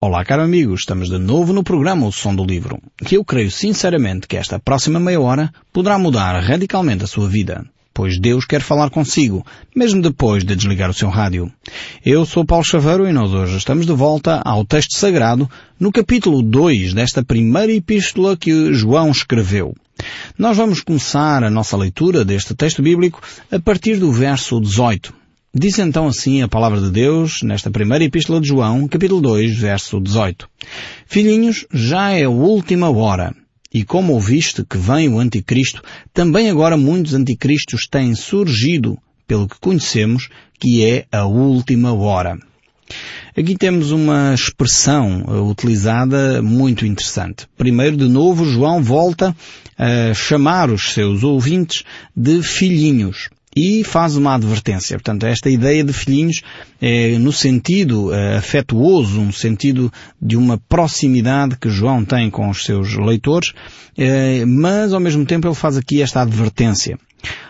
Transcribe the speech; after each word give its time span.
Olá, 0.00 0.24
caro 0.24 0.44
amigo, 0.44 0.72
estamos 0.76 1.10
de 1.10 1.18
novo 1.18 1.52
no 1.52 1.64
programa 1.64 2.06
O 2.06 2.12
Som 2.12 2.32
do 2.32 2.44
Livro, 2.44 2.80
que 3.04 3.16
eu 3.16 3.24
creio 3.24 3.50
sinceramente 3.50 4.28
que 4.28 4.36
esta 4.36 4.56
próxima 4.56 5.00
meia 5.00 5.20
hora 5.20 5.52
poderá 5.72 5.98
mudar 5.98 6.38
radicalmente 6.38 7.02
a 7.02 7.08
sua 7.08 7.28
vida, 7.28 7.66
pois 7.92 8.16
Deus 8.16 8.44
quer 8.44 8.60
falar 8.60 8.90
consigo, 8.90 9.44
mesmo 9.74 10.00
depois 10.00 10.44
de 10.44 10.54
desligar 10.54 10.88
o 10.88 10.94
seu 10.94 11.08
rádio. 11.08 11.52
Eu 12.06 12.24
sou 12.24 12.44
Paulo 12.44 12.64
Chaveiro 12.64 13.08
e 13.08 13.12
nós 13.12 13.32
hoje 13.32 13.56
estamos 13.56 13.86
de 13.86 13.92
volta 13.92 14.40
ao 14.44 14.64
texto 14.64 14.96
sagrado 14.96 15.50
no 15.80 15.90
capítulo 15.90 16.44
2 16.44 16.94
desta 16.94 17.24
primeira 17.24 17.72
epístola 17.72 18.36
que 18.36 18.72
João 18.72 19.10
escreveu. 19.10 19.74
Nós 20.38 20.56
vamos 20.56 20.80
começar 20.80 21.42
a 21.42 21.50
nossa 21.50 21.76
leitura 21.76 22.24
deste 22.24 22.54
texto 22.54 22.80
bíblico 22.80 23.20
a 23.50 23.58
partir 23.58 23.96
do 23.96 24.12
verso 24.12 24.60
18. 24.60 25.17
Diz 25.54 25.78
então 25.78 26.06
assim 26.06 26.42
a 26.42 26.48
palavra 26.48 26.78
de 26.78 26.90
Deus 26.90 27.42
nesta 27.42 27.70
primeira 27.70 28.04
epístola 28.04 28.38
de 28.38 28.48
João, 28.48 28.86
capítulo 28.86 29.22
2, 29.22 29.56
verso 29.56 29.98
18. 29.98 30.46
Filhinhos, 31.06 31.64
já 31.72 32.10
é 32.10 32.24
a 32.24 32.30
última 32.30 32.90
hora. 32.90 33.34
E 33.72 33.82
como 33.82 34.12
ouviste 34.12 34.62
que 34.62 34.76
vem 34.76 35.08
o 35.08 35.18
anticristo, 35.18 35.82
também 36.12 36.50
agora 36.50 36.76
muitos 36.76 37.14
anticristos 37.14 37.86
têm 37.86 38.14
surgido, 38.14 38.98
pelo 39.26 39.48
que 39.48 39.58
conhecemos, 39.58 40.28
que 40.60 40.84
é 40.84 41.06
a 41.10 41.24
última 41.24 41.94
hora. 41.94 42.38
Aqui 43.34 43.56
temos 43.56 43.90
uma 43.90 44.34
expressão 44.34 45.22
uh, 45.22 45.48
utilizada 45.48 46.42
muito 46.42 46.84
interessante. 46.84 47.46
Primeiro, 47.56 47.96
de 47.96 48.06
novo, 48.06 48.44
João 48.44 48.82
volta 48.82 49.34
a 49.78 50.12
chamar 50.12 50.68
os 50.70 50.92
seus 50.92 51.24
ouvintes 51.24 51.84
de 52.14 52.42
filhinhos 52.42 53.30
e 53.58 53.82
faz 53.82 54.14
uma 54.14 54.36
advertência. 54.36 54.96
Portanto, 54.96 55.26
esta 55.26 55.50
ideia 55.50 55.82
de 55.82 55.92
filhinhos 55.92 56.42
é 56.80 57.18
no 57.18 57.32
sentido 57.32 58.14
é, 58.14 58.36
afetuoso, 58.36 59.20
no 59.20 59.32
sentido 59.32 59.92
de 60.22 60.36
uma 60.36 60.56
proximidade 60.68 61.56
que 61.58 61.68
João 61.68 62.04
tem 62.04 62.30
com 62.30 62.48
os 62.48 62.64
seus 62.64 62.94
leitores, 62.94 63.52
é, 63.96 64.44
mas 64.46 64.92
ao 64.92 65.00
mesmo 65.00 65.26
tempo 65.26 65.48
ele 65.48 65.56
faz 65.56 65.76
aqui 65.76 66.00
esta 66.00 66.22
advertência. 66.22 66.96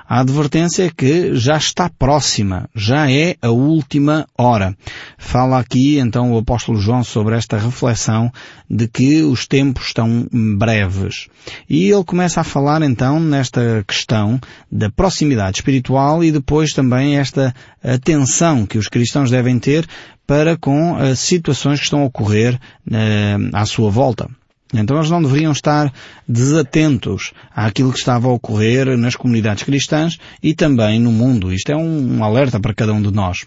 A 0.08 0.20
advertência 0.20 0.84
é 0.84 0.90
que 0.90 1.34
já 1.34 1.58
está 1.58 1.90
próxima, 1.90 2.66
já 2.74 3.12
é 3.12 3.36
a 3.42 3.50
última 3.50 4.26
hora. 4.38 4.74
Fala 5.18 5.58
aqui 5.58 5.98
então 5.98 6.32
o 6.32 6.38
apóstolo 6.38 6.80
João 6.80 7.04
sobre 7.04 7.36
esta 7.36 7.58
reflexão 7.58 8.32
de 8.70 8.88
que 8.88 9.22
os 9.22 9.46
tempos 9.46 9.88
estão 9.88 10.26
breves. 10.56 11.28
E 11.68 11.90
ele 11.90 12.04
começa 12.04 12.40
a 12.40 12.44
falar 12.44 12.80
então 12.80 13.20
nesta 13.20 13.84
questão 13.86 14.40
da 14.72 14.88
proximidade 14.88 15.58
espiritual 15.58 16.24
e 16.24 16.32
depois 16.32 16.72
também 16.72 17.18
esta 17.18 17.54
atenção 17.84 18.64
que 18.64 18.78
os 18.78 18.88
cristãos 18.88 19.30
devem 19.30 19.58
ter 19.58 19.86
para 20.26 20.56
com 20.56 20.96
as 20.96 21.18
situações 21.18 21.80
que 21.80 21.84
estão 21.84 22.00
a 22.00 22.06
ocorrer 22.06 22.58
eh, 22.90 23.36
à 23.52 23.66
sua 23.66 23.90
volta. 23.90 24.26
Então 24.72 24.98
eles 24.98 25.10
não 25.10 25.22
deveriam 25.22 25.50
estar 25.50 25.92
desatentos 26.28 27.32
àquilo 27.54 27.90
que 27.90 27.98
estava 27.98 28.28
a 28.28 28.32
ocorrer 28.32 28.98
nas 28.98 29.16
comunidades 29.16 29.62
cristãs 29.62 30.18
e 30.42 30.54
também 30.54 31.00
no 31.00 31.10
mundo. 31.10 31.52
Isto 31.52 31.72
é 31.72 31.76
um 31.76 32.22
alerta 32.22 32.60
para 32.60 32.74
cada 32.74 32.92
um 32.92 33.00
de 33.00 33.10
nós. 33.10 33.38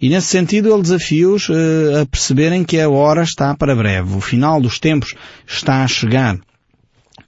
E 0.00 0.08
nesse 0.08 0.26
sentido 0.26 0.72
ele 0.72 0.82
desafia-os 0.82 1.48
uh, 1.48 2.02
a 2.02 2.06
perceberem 2.06 2.64
que 2.64 2.80
a 2.80 2.88
hora 2.88 3.22
está 3.22 3.54
para 3.54 3.76
breve. 3.76 4.16
O 4.16 4.20
final 4.20 4.60
dos 4.60 4.80
tempos 4.80 5.14
está 5.46 5.84
a 5.84 5.88
chegar. 5.88 6.36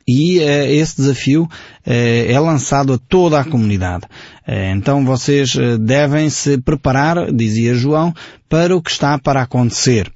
E 0.07 0.39
uh, 0.39 0.43
esse 0.43 0.97
desafio 0.97 1.45
uh, 1.45 1.51
é 1.87 2.41
lançado 2.41 2.93
a 2.93 2.99
toda 2.99 3.39
a 3.39 3.45
comunidade. 3.45 4.05
então 4.75 5.05
vocês 5.05 5.55
devem 5.79 6.29
se 6.29 6.59
preparar, 6.59 7.33
dizia 7.33 7.75
João, 7.75 8.13
para 8.49 8.75
o 8.75 8.83
que 8.83 8.91
está 8.91 9.17
para 9.17 9.43
acontecer. 9.43 10.11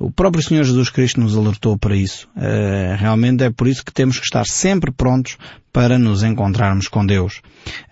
O 0.00 0.10
próprio 0.10 0.42
Senhor 0.42 0.64
Jesus 0.64 0.88
Cristo 0.88 1.20
nos 1.20 1.36
alertou 1.36 1.76
para 1.76 1.94
isso. 1.94 2.26
Uh, 2.34 2.96
realmente 2.96 3.44
é 3.44 3.50
por 3.50 3.68
isso 3.68 3.84
que 3.84 3.92
temos 3.92 4.18
que 4.18 4.24
estar 4.24 4.46
sempre 4.46 4.90
prontos 4.90 5.36
para 5.70 5.98
nos 5.98 6.22
encontrarmos 6.22 6.88
com 6.88 7.04
Deus. 7.04 7.42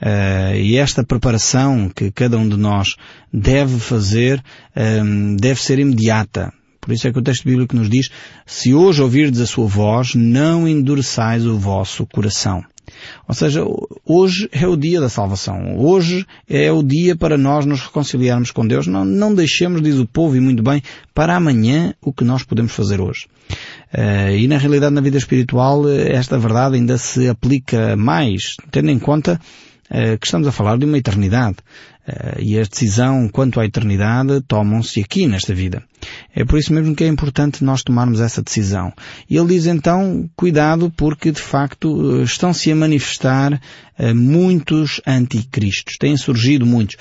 Uh, 0.01 0.57
e 0.57 0.79
esta 0.79 1.05
preparação 1.05 1.91
que 1.95 2.11
cada 2.11 2.39
um 2.39 2.49
de 2.49 2.57
nós 2.57 2.97
deve 3.31 3.79
fazer 3.79 4.43
uh, 4.75 5.37
deve 5.37 5.61
ser 5.61 5.79
imediata. 5.79 6.51
Por 6.81 6.95
isso 6.95 7.07
é 7.07 7.13
que 7.13 7.19
o 7.19 7.23
texto 7.23 7.45
bíblico 7.45 7.77
nos 7.77 7.91
diz, 7.91 8.09
se 8.47 8.73
hoje 8.73 9.03
ouvirdes 9.03 9.43
a 9.43 9.47
sua 9.47 9.67
voz, 9.67 10.15
não 10.15 10.67
endureçais 10.67 11.45
o 11.45 11.59
vosso 11.59 12.07
coração. 12.07 12.65
Ou 13.27 13.35
seja, 13.35 13.65
hoje 14.05 14.49
é 14.53 14.67
o 14.67 14.77
dia 14.77 15.01
da 15.01 15.09
salvação. 15.09 15.79
Hoje 15.79 16.27
é 16.49 16.71
o 16.73 16.83
dia 16.83 17.17
para 17.17 17.37
nós 17.37 17.67
nos 17.67 17.81
reconciliarmos 17.81 18.51
com 18.51 18.67
Deus. 18.67 18.87
Não, 18.87 19.05
não 19.05 19.35
deixemos, 19.35 19.83
diz 19.83 19.97
o 19.97 20.07
povo, 20.07 20.37
e 20.37 20.41
muito 20.41 20.63
bem, 20.63 20.83
para 21.15 21.37
amanhã 21.37 21.95
o 22.01 22.13
que 22.13 22.25
nós 22.25 22.43
podemos 22.43 22.73
fazer 22.73 23.01
hoje. 23.01 23.27
Uh, 23.93 24.37
e 24.37 24.47
na 24.47 24.59
realidade, 24.59 24.95
na 24.95 25.01
vida 25.01 25.17
espiritual, 25.17 25.89
esta 25.89 26.39
verdade 26.39 26.77
ainda 26.77 26.99
se 26.99 27.29
aplica 27.29 27.97
mais, 27.97 28.57
tendo 28.71 28.91
em 28.91 28.99
conta 28.99 29.41
que 30.21 30.27
estamos 30.27 30.47
a 30.47 30.53
falar 30.53 30.79
de 30.79 30.85
uma 30.85 30.99
eternidade. 30.99 31.57
Uh, 32.09 32.41
e 32.41 32.59
a 32.59 32.63
decisão 32.63 33.29
quanto 33.29 33.61
à 33.61 33.67
eternidade 33.67 34.41
tomam-se 34.49 35.01
aqui 35.01 35.27
nesta 35.27 35.55
vida. 35.55 35.83
É 36.35 36.43
por 36.43 36.59
isso 36.59 36.73
mesmo 36.73 36.95
que 36.95 37.05
é 37.05 37.07
importante 37.07 37.63
nós 37.63 37.83
tomarmos 37.83 38.21
essa 38.21 38.43
decisão. 38.43 38.95
E 39.29 39.37
ele 39.37 39.49
diz 39.49 39.67
então, 39.67 40.29
cuidado 40.35 40.91
porque 40.97 41.31
de 41.31 41.41
facto 41.41 42.23
estão-se 42.23 42.73
a 42.73 42.77
manifestar 42.77 43.61
muitos 44.15 45.03
anticristos. 45.07 45.97
Têm 45.99 46.17
surgido 46.17 46.65
muitos. 46.65 46.97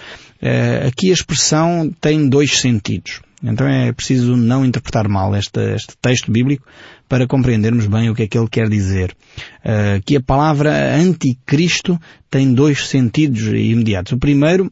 Aqui 0.85 1.09
a 1.09 1.13
expressão 1.13 1.89
tem 2.01 2.27
dois 2.27 2.59
sentidos. 2.59 3.21
Então 3.43 3.67
é 3.67 3.91
preciso 3.91 4.35
não 4.35 4.65
interpretar 4.65 5.07
mal 5.07 5.35
este, 5.35 5.75
este 5.75 5.95
texto 6.01 6.31
bíblico 6.31 6.65
para 7.07 7.27
compreendermos 7.27 7.85
bem 7.85 8.09
o 8.09 8.15
que 8.15 8.23
é 8.23 8.27
que 8.27 8.37
ele 8.37 8.49
quer 8.49 8.67
dizer. 8.67 9.15
Uh, 9.59 10.01
que 10.03 10.15
a 10.15 10.21
palavra 10.21 10.95
anticristo 10.95 11.99
tem 12.29 12.53
dois 12.53 12.87
sentidos 12.87 13.41
imediatos. 13.41 14.13
O 14.13 14.17
primeiro 14.17 14.69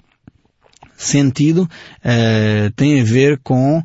sentido 0.98 1.64
uh, 1.64 2.72
tem 2.76 3.00
a 3.00 3.04
ver 3.04 3.40
com 3.44 3.80
uh, 3.80 3.84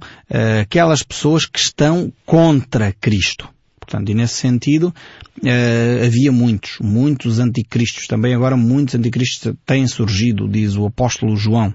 aquelas 0.63 1.03
pessoas 1.03 1.45
que 1.45 1.59
estão 1.59 2.13
contra 2.25 2.93
Cristo. 2.93 3.49
Portanto, 3.91 4.11
e 4.11 4.15
nesse 4.15 4.35
sentido, 4.35 4.95
uh, 5.43 6.07
havia 6.07 6.31
muitos, 6.31 6.79
muitos 6.81 7.41
anticristos. 7.41 8.07
Também 8.07 8.33
agora 8.35 8.57
muitos 8.57 8.95
anticristos 8.95 9.53
têm 9.67 9.85
surgido, 9.89 10.49
diz 10.49 10.77
o 10.77 10.87
apóstolo 10.87 11.37
João. 11.37 11.75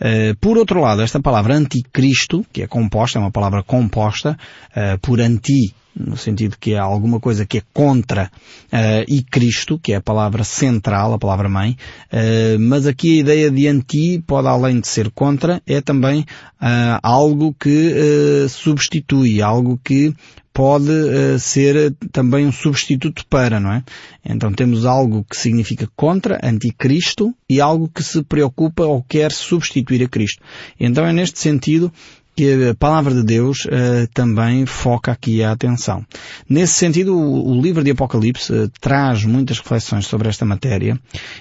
Uh, 0.00 0.36
por 0.40 0.56
outro 0.56 0.80
lado, 0.80 1.02
esta 1.02 1.20
palavra 1.20 1.56
anticristo, 1.56 2.46
que 2.52 2.62
é 2.62 2.68
composta, 2.68 3.18
é 3.18 3.20
uma 3.20 3.32
palavra 3.32 3.64
composta 3.64 4.38
uh, 4.70 4.98
por 5.00 5.20
anti 5.20 5.74
no 5.98 6.16
sentido 6.16 6.56
que 6.58 6.74
é 6.74 6.78
alguma 6.78 7.18
coisa 7.18 7.44
que 7.44 7.58
é 7.58 7.62
contra 7.72 8.30
uh, 8.72 9.04
e 9.08 9.22
Cristo, 9.22 9.78
que 9.78 9.92
é 9.92 9.96
a 9.96 10.00
palavra 10.00 10.44
central, 10.44 11.12
a 11.12 11.18
palavra 11.18 11.48
mãe, 11.48 11.76
uh, 12.12 12.58
mas 12.60 12.86
aqui 12.86 13.18
a 13.18 13.20
ideia 13.20 13.50
de 13.50 13.66
anti 13.66 14.22
pode, 14.26 14.48
além 14.48 14.80
de 14.80 14.88
ser 14.88 15.10
contra, 15.10 15.62
é 15.66 15.80
também 15.80 16.20
uh, 16.20 16.98
algo 17.02 17.54
que 17.58 18.46
substitui, 18.48 19.42
algo 19.42 19.80
que 19.82 20.14
pode 20.58 20.90
uh, 20.90 21.38
ser 21.38 21.94
também 22.10 22.44
um 22.44 22.50
substituto 22.50 23.24
para, 23.30 23.60
não 23.60 23.72
é? 23.72 23.84
Então 24.24 24.52
temos 24.52 24.84
algo 24.84 25.24
que 25.30 25.36
significa 25.36 25.88
contra, 25.94 26.40
anticristo, 26.42 27.32
e 27.48 27.60
algo 27.60 27.88
que 27.88 28.02
se 28.02 28.24
preocupa 28.24 28.82
ou 28.84 29.00
quer 29.00 29.30
substituir 29.30 30.02
a 30.02 30.08
Cristo. 30.08 30.42
Então 30.80 31.06
é 31.06 31.12
neste 31.12 31.38
sentido 31.38 31.92
que 32.38 32.68
a 32.68 32.74
palavra 32.76 33.12
de 33.12 33.24
Deus 33.24 33.64
uh, 33.64 34.06
também 34.14 34.64
foca 34.64 35.10
aqui 35.10 35.42
a 35.42 35.50
atenção. 35.50 36.06
Nesse 36.48 36.74
sentido, 36.74 37.18
o, 37.18 37.50
o 37.50 37.60
livro 37.60 37.82
de 37.82 37.90
Apocalipse 37.90 38.52
uh, 38.52 38.70
traz 38.80 39.24
muitas 39.24 39.58
reflexões 39.58 40.06
sobre 40.06 40.28
esta 40.28 40.44
matéria 40.44 40.96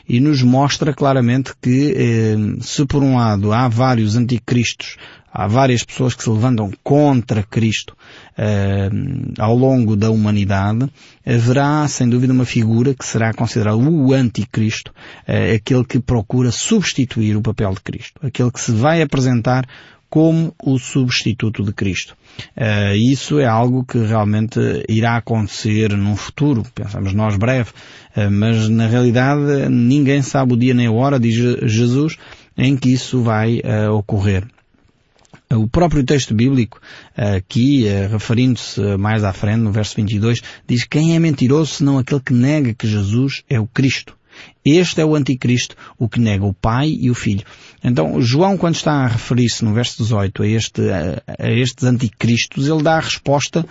e 0.09 0.19
nos 0.19 0.41
mostra 0.41 0.95
claramente 0.95 1.53
que, 1.61 1.93
uh, 1.93 2.63
se 2.63 2.83
por 2.87 3.03
um 3.03 3.15
lado 3.15 3.53
há 3.53 3.67
vários 3.67 4.15
anticristos, 4.15 4.97
há 5.31 5.45
várias 5.45 5.83
pessoas 5.83 6.15
que 6.15 6.23
se 6.23 6.31
levantam 6.31 6.71
contra 6.83 7.43
Cristo 7.43 7.95
ao 9.37 9.55
longo 9.55 9.95
da 9.95 10.09
humanidade, 10.09 10.89
haverá 11.23 11.87
sem 11.87 12.09
dúvida 12.09 12.33
uma 12.33 12.45
figura 12.45 12.95
que 12.95 13.05
será 13.05 13.33
considerada 13.33 13.77
o 13.77 14.13
anticristo, 14.13 14.91
aquele 15.55 15.83
que 15.83 15.99
procura 15.99 16.51
substituir 16.51 17.35
o 17.35 17.41
papel 17.41 17.71
de 17.73 17.81
Cristo, 17.81 18.19
aquele 18.23 18.49
que 18.51 18.59
se 18.59 18.71
vai 18.71 19.01
apresentar 19.01 19.67
como 20.09 20.53
o 20.63 20.77
substituto 20.77 21.63
de 21.63 21.73
Cristo. 21.73 22.15
Uh, 22.55 22.95
isso 22.95 23.39
é 23.39 23.45
algo 23.45 23.83
que 23.83 23.97
realmente 23.97 24.59
irá 24.87 25.17
acontecer 25.17 25.95
num 25.97 26.15
futuro, 26.15 26.63
pensamos 26.73 27.13
nós 27.13 27.35
breve, 27.35 27.71
uh, 28.15 28.31
mas 28.31 28.69
na 28.69 28.87
realidade 28.87 29.69
ninguém 29.69 30.21
sabe 30.21 30.53
o 30.53 30.57
dia 30.57 30.73
nem 30.73 30.87
a 30.87 30.91
hora, 30.91 31.19
diz 31.19 31.35
Jesus, 31.35 32.17
em 32.57 32.77
que 32.77 32.93
isso 32.93 33.21
vai 33.21 33.59
uh, 33.59 33.91
ocorrer. 33.93 34.45
O 35.49 35.65
próprio 35.65 36.03
texto 36.03 36.33
bíblico, 36.33 36.81
aqui, 37.15 37.85
referindo-se 38.11 38.81
mais 38.97 39.23
à 39.23 39.31
frente, 39.31 39.61
no 39.61 39.71
verso 39.71 39.95
22, 39.95 40.41
diz 40.67 40.83
quem 40.83 41.15
é 41.15 41.19
mentiroso 41.19 41.75
senão 41.75 41.97
aquele 41.97 42.19
que 42.19 42.33
nega 42.33 42.73
que 42.73 42.85
Jesus 42.85 43.43
é 43.49 43.57
o 43.57 43.65
Cristo. 43.65 44.16
Este 44.65 45.01
é 45.01 45.05
o 45.05 45.15
anticristo, 45.15 45.75
o 45.97 46.09
que 46.09 46.19
nega 46.19 46.45
o 46.45 46.53
Pai 46.53 46.89
e 46.99 47.09
o 47.09 47.15
Filho. 47.15 47.43
Então, 47.83 48.19
João, 48.21 48.57
quando 48.57 48.75
está 48.75 48.91
a 48.91 49.07
referir-se 49.07 49.63
no 49.63 49.73
verso 49.73 50.03
18 50.03 50.43
a, 50.43 50.47
este, 50.47 50.81
a, 50.89 51.49
estes 51.51 51.83
anticristos, 51.85 52.67
ele 52.67 52.83
dá 52.83 52.97
a 52.97 53.01
resposta 53.01 53.65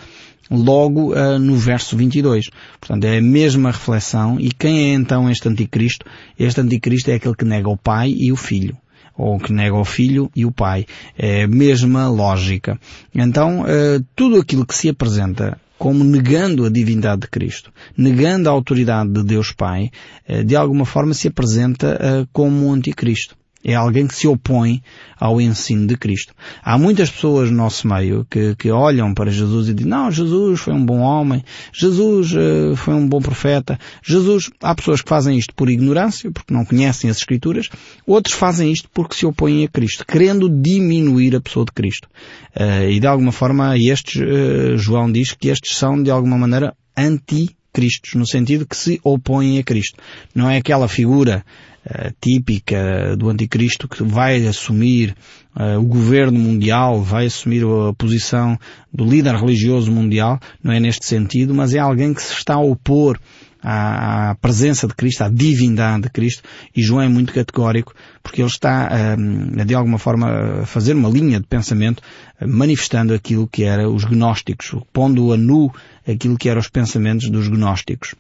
logo 0.51 1.13
uh, 1.13 1.39
no 1.39 1.57
verso 1.57 1.97
22. 1.97 2.49
Portanto, 2.81 3.05
é 3.05 3.19
a 3.19 3.23
mesma 3.23 3.71
reflexão. 3.71 4.41
E 4.41 4.51
quem 4.51 4.91
é 4.91 4.95
então 4.95 5.31
este 5.31 5.49
anticristo? 5.49 6.07
Este 6.39 6.61
anticristo 6.61 7.11
é 7.11 7.15
aquele 7.15 7.35
que 7.35 7.45
nega 7.45 7.69
o 7.69 7.77
Pai 7.77 8.15
e 8.17 8.33
o 8.33 8.37
Filho 8.37 8.77
ou 9.17 9.39
que 9.39 9.53
nega 9.53 9.75
o 9.75 9.85
filho 9.85 10.31
e 10.37 10.45
o 10.45 10.53
pai. 10.53 10.85
É 11.17 11.45
a 11.45 11.49
mesma 11.49 12.07
lógica. 12.09 12.79
Então, 13.15 13.63
uh, 13.63 14.05
tudo 14.15 14.39
aquilo 14.39 14.67
que 14.67 14.75
se 14.75 14.91
apresenta 14.91 15.59
como 15.79 16.05
negando 16.05 16.65
a 16.65 16.71
divindade 16.71 17.23
de 17.23 17.29
Cristo, 17.29 17.73
negando 17.97 18.49
a 18.49 18.53
autoridade 18.53 19.11
de 19.11 19.23
Deus 19.23 19.53
Pai, 19.53 19.91
uh, 20.29 20.45
de 20.45 20.57
alguma 20.57 20.85
forma 20.85 21.15
se 21.15 21.29
apresenta 21.29 21.97
uh, 21.97 22.29
como 22.33 22.67
um 22.67 22.73
anticristo. 22.73 23.37
É 23.69 23.75
alguém 23.75 24.07
que 24.07 24.15
se 24.15 24.29
opõe 24.29 24.81
ao 25.19 25.41
ensino 25.41 25.89
de 25.89 25.97
Cristo. 25.97 26.33
Há 26.63 26.79
muitas 26.79 27.11
pessoas 27.11 27.51
no 27.51 27.57
nosso 27.57 27.89
meio 27.89 28.25
que, 28.31 28.55
que 28.55 28.71
olham 28.71 29.13
para 29.13 29.29
Jesus 29.29 29.69
e 29.69 29.75
dizem, 29.75 29.91
não, 29.91 30.09
Jesus 30.09 30.61
foi 30.61 30.73
um 30.73 30.87
bom 30.87 31.01
homem, 31.01 31.43
Jesus 31.73 32.33
uh, 32.33 32.77
foi 32.77 32.95
um 32.95 33.09
bom 33.09 33.21
profeta, 33.21 33.77
Jesus, 34.05 34.51
há 34.63 34.73
pessoas 34.73 35.03
que 35.03 35.09
fazem 35.09 35.37
isto 35.37 35.53
por 35.53 35.69
ignorância, 35.69 36.31
porque 36.31 36.55
não 36.55 36.65
conhecem 36.65 37.11
as 37.11 37.17
Escrituras, 37.17 37.69
outros 38.07 38.37
fazem 38.37 38.71
isto 38.71 38.89
porque 38.95 39.17
se 39.17 39.27
opõem 39.27 39.65
a 39.65 39.69
Cristo, 39.69 40.07
querendo 40.07 40.49
diminuir 40.49 41.35
a 41.35 41.41
pessoa 41.41 41.67
de 41.67 41.73
Cristo. 41.73 42.09
Uh, 42.55 42.89
e 42.89 43.01
de 43.01 43.07
alguma 43.09 43.33
forma 43.33 43.77
estes, 43.77 44.23
uh, 44.23 44.79
João 44.79 45.11
diz 45.11 45.33
que 45.33 45.49
estes 45.49 45.77
são 45.77 46.01
de 46.01 46.09
alguma 46.09 46.39
maneira 46.39 46.73
anti 46.97 47.57
Cristos, 47.77 48.15
no 48.15 48.27
sentido 48.27 48.65
que 48.65 48.75
se 48.75 48.99
opõem 49.05 49.59
a 49.59 49.63
Cristo. 49.63 49.99
Não 50.35 50.49
é 50.49 50.57
aquela 50.57 50.89
figura 50.89 51.45
uh, 51.87 52.13
típica 52.21 53.17
do 53.17 53.29
anticristo 53.29 53.89
que 53.89 54.03
vai 54.03 54.47
assumir 54.47 55.15
uh, 55.57 55.79
o 55.79 55.85
governo 55.85 56.39
mundial, 56.39 57.01
vai 57.01 57.27
assumir 57.27 57.63
a 57.65 57.93
posição 57.95 58.59
do 58.93 59.05
líder 59.05 59.35
religioso 59.37 59.91
mundial, 59.91 60.39
não 60.63 60.73
é 60.73 60.81
neste 60.81 61.07
sentido, 61.07 61.55
mas 61.55 61.75
é 61.75 61.79
alguém 61.79 62.13
que 62.13 62.23
se 62.23 62.33
está 62.33 62.55
a 62.55 62.61
opor 62.61 63.19
à, 63.63 64.37
presença 64.41 64.87
de 64.87 64.95
Cristo, 64.95 65.23
à 65.23 65.29
divindade 65.29 66.03
de 66.03 66.11
Cristo, 66.11 66.43
e 66.75 66.83
João 66.83 67.03
é 67.03 67.09
muito 67.09 67.33
categórico, 67.33 67.95
porque 68.23 68.41
ele 68.41 68.49
está, 68.49 68.89
a, 68.89 69.65
de 69.65 69.75
alguma 69.75 69.99
forma, 69.99 70.63
a 70.63 70.67
fazer 70.67 70.95
uma 70.95 71.09
linha 71.09 71.41
de 71.41 71.47
pensamento, 71.47 72.03
manifestando 72.41 73.13
aquilo 73.13 73.49
que 73.49 73.65
era 73.65 73.89
os 73.89 74.05
gnósticos, 74.05 74.75
pondo 74.93 75.33
a 75.33 75.37
nu 75.37 75.73
aquilo 76.07 76.37
que 76.37 76.49
eram 76.49 76.61
os 76.61 76.69
pensamentos 76.69 77.29
dos 77.29 77.49
gnósticos. 77.49 78.15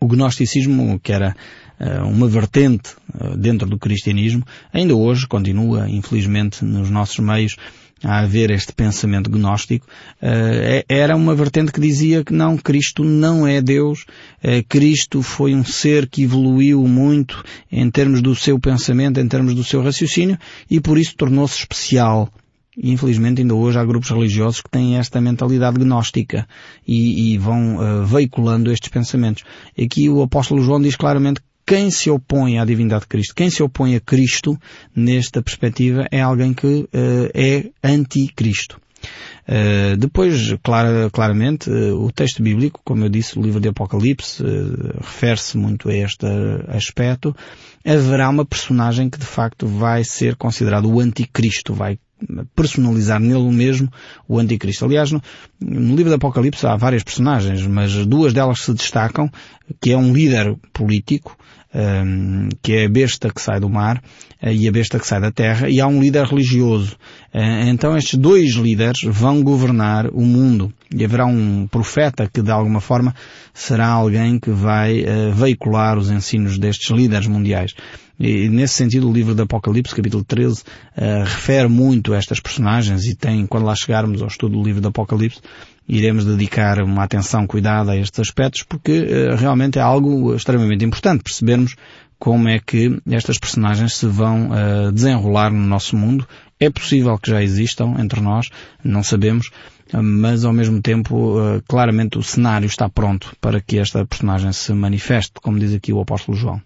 O 0.00 0.06
gnosticismo, 0.06 1.00
que 1.00 1.12
era 1.12 1.34
uh, 1.80 2.06
uma 2.06 2.28
vertente 2.28 2.90
uh, 3.14 3.36
dentro 3.36 3.68
do 3.68 3.78
cristianismo, 3.78 4.44
ainda 4.72 4.94
hoje 4.94 5.26
continua, 5.26 5.88
infelizmente, 5.88 6.64
nos 6.64 6.88
nossos 6.88 7.18
meios, 7.18 7.56
a 8.04 8.20
haver 8.20 8.52
este 8.52 8.72
pensamento 8.72 9.28
gnóstico, 9.28 9.84
uh, 10.22 10.84
era 10.88 11.16
uma 11.16 11.34
vertente 11.34 11.72
que 11.72 11.80
dizia 11.80 12.22
que 12.22 12.32
não, 12.32 12.56
Cristo 12.56 13.02
não 13.02 13.44
é 13.44 13.60
Deus, 13.60 14.04
Cristo 14.68 15.20
foi 15.20 15.52
um 15.52 15.64
ser 15.64 16.06
que 16.06 16.22
evoluiu 16.22 16.86
muito 16.86 17.42
em 17.72 17.90
termos 17.90 18.22
do 18.22 18.36
seu 18.36 18.56
pensamento, 18.60 19.18
em 19.18 19.26
termos 19.26 19.52
do 19.52 19.64
seu 19.64 19.82
raciocínio, 19.82 20.38
e 20.70 20.80
por 20.80 20.96
isso 20.96 21.16
tornou-se 21.16 21.58
especial. 21.58 22.32
E 22.80 22.92
infelizmente 22.92 23.42
ainda 23.42 23.54
hoje 23.54 23.78
há 23.78 23.84
grupos 23.84 24.10
religiosos 24.10 24.60
que 24.60 24.70
têm 24.70 24.96
esta 24.96 25.20
mentalidade 25.20 25.78
gnóstica 25.78 26.46
e, 26.86 27.34
e 27.34 27.38
vão 27.38 27.76
uh, 27.76 28.06
veiculando 28.06 28.70
estes 28.70 28.88
pensamentos. 28.88 29.42
Aqui 29.76 30.08
o 30.08 30.22
apóstolo 30.22 30.62
João 30.62 30.80
diz 30.80 30.94
claramente 30.94 31.40
quem 31.66 31.90
se 31.90 32.08
opõe 32.08 32.58
à 32.58 32.64
divindade 32.64 33.02
de 33.02 33.08
Cristo, 33.08 33.34
quem 33.34 33.50
se 33.50 33.62
opõe 33.62 33.94
a 33.94 34.00
Cristo, 34.00 34.58
nesta 34.96 35.42
perspectiva, 35.42 36.06
é 36.10 36.22
alguém 36.22 36.54
que 36.54 36.66
uh, 36.66 36.88
é 37.34 37.68
anticristo. 37.84 38.80
Uh, 39.48 39.96
depois, 39.96 40.54
clara, 40.62 41.10
claramente, 41.10 41.70
uh, 41.70 42.02
o 42.02 42.12
texto 42.12 42.42
bíblico, 42.42 42.80
como 42.84 43.04
eu 43.04 43.08
disse, 43.08 43.38
o 43.38 43.42
livro 43.42 43.60
de 43.60 43.68
Apocalipse, 43.68 44.42
uh, 44.42 44.98
refere-se 44.98 45.56
muito 45.56 45.88
a 45.88 45.94
este 45.94 46.26
aspecto. 46.68 47.34
Haverá 47.84 48.28
uma 48.28 48.44
personagem 48.44 49.08
que 49.08 49.18
de 49.18 49.24
facto 49.24 49.66
vai 49.66 50.04
ser 50.04 50.36
considerado 50.36 50.90
o 50.90 51.00
anticristo, 51.00 51.72
vai 51.72 51.98
personalizar 52.54 53.20
nele 53.20 53.50
mesmo 53.50 53.90
o 54.26 54.38
anticristo. 54.38 54.84
Aliás, 54.84 55.12
no, 55.12 55.22
no 55.60 55.96
livro 55.96 56.10
do 56.10 56.16
Apocalipse 56.16 56.66
há 56.66 56.76
várias 56.76 57.02
personagens, 57.02 57.66
mas 57.66 58.06
duas 58.06 58.32
delas 58.32 58.60
se 58.60 58.72
destacam, 58.72 59.30
que 59.80 59.92
é 59.92 59.96
um 59.96 60.12
líder 60.12 60.56
político, 60.72 61.36
um, 61.74 62.48
que 62.62 62.72
é 62.74 62.86
a 62.86 62.88
besta 62.88 63.30
que 63.30 63.40
sai 63.40 63.60
do 63.60 63.68
mar 63.68 64.02
uh, 64.42 64.48
e 64.48 64.66
a 64.66 64.72
besta 64.72 64.98
que 64.98 65.06
sai 65.06 65.20
da 65.20 65.30
terra, 65.30 65.68
e 65.68 65.80
há 65.80 65.86
um 65.86 66.00
líder 66.00 66.24
religioso. 66.24 66.96
Uh, 67.34 67.68
então 67.68 67.96
estes 67.96 68.18
dois 68.18 68.54
líderes 68.54 69.02
vão 69.04 69.42
governar 69.42 70.06
o 70.08 70.22
mundo. 70.22 70.72
E 70.94 71.04
haverá 71.04 71.26
um 71.26 71.66
profeta 71.66 72.28
que 72.32 72.40
de 72.40 72.50
alguma 72.50 72.80
forma 72.80 73.14
será 73.52 73.88
alguém 73.88 74.38
que 74.38 74.50
vai 74.50 75.02
uh, 75.02 75.32
veicular 75.34 75.98
os 75.98 76.10
ensinos 76.10 76.58
destes 76.58 76.90
líderes 76.90 77.26
mundiais. 77.26 77.74
E 78.18 78.48
nesse 78.48 78.74
sentido 78.74 79.08
o 79.08 79.12
livro 79.12 79.34
do 79.34 79.42
Apocalipse, 79.42 79.94
capítulo 79.94 80.24
13, 80.24 80.64
refere 81.24 81.68
muito 81.68 82.12
a 82.12 82.16
estas 82.16 82.40
personagens 82.40 83.06
e 83.06 83.14
tem, 83.14 83.46
quando 83.46 83.66
lá 83.66 83.76
chegarmos 83.76 84.20
ao 84.20 84.26
estudo 84.26 84.56
do 84.56 84.64
livro 84.64 84.80
do 84.80 84.88
Apocalipse, 84.88 85.40
iremos 85.88 86.24
dedicar 86.24 86.82
uma 86.82 87.04
atenção 87.04 87.46
cuidada 87.46 87.92
a 87.92 87.96
estes 87.96 88.20
aspectos 88.20 88.62
porque 88.62 89.00
uh, 89.00 89.36
realmente 89.36 89.78
é 89.78 89.82
algo 89.82 90.34
extremamente 90.34 90.84
importante 90.84 91.22
percebermos 91.22 91.74
como 92.18 92.48
é 92.48 92.58
que 92.58 93.00
estas 93.10 93.38
personagens 93.38 93.94
se 93.94 94.06
vão 94.06 94.50
uh, 94.50 94.92
desenrolar 94.92 95.50
no 95.50 95.64
nosso 95.66 95.96
mundo. 95.96 96.28
É 96.60 96.68
possível 96.68 97.16
que 97.16 97.30
já 97.30 97.42
existam 97.42 97.94
entre 97.98 98.20
nós, 98.20 98.50
não 98.84 99.02
sabemos, 99.02 99.50
mas 99.92 100.44
ao 100.44 100.52
mesmo 100.52 100.82
tempo, 100.82 101.38
uh, 101.38 101.62
claramente 101.66 102.18
o 102.18 102.22
cenário 102.22 102.66
está 102.66 102.88
pronto 102.88 103.34
para 103.40 103.60
que 103.60 103.78
esta 103.78 104.04
personagem 104.04 104.52
se 104.52 104.74
manifeste, 104.74 105.34
como 105.40 105.58
diz 105.58 105.72
aqui 105.72 105.92
o 105.92 106.00
apóstolo 106.00 106.36
João. 106.36 106.60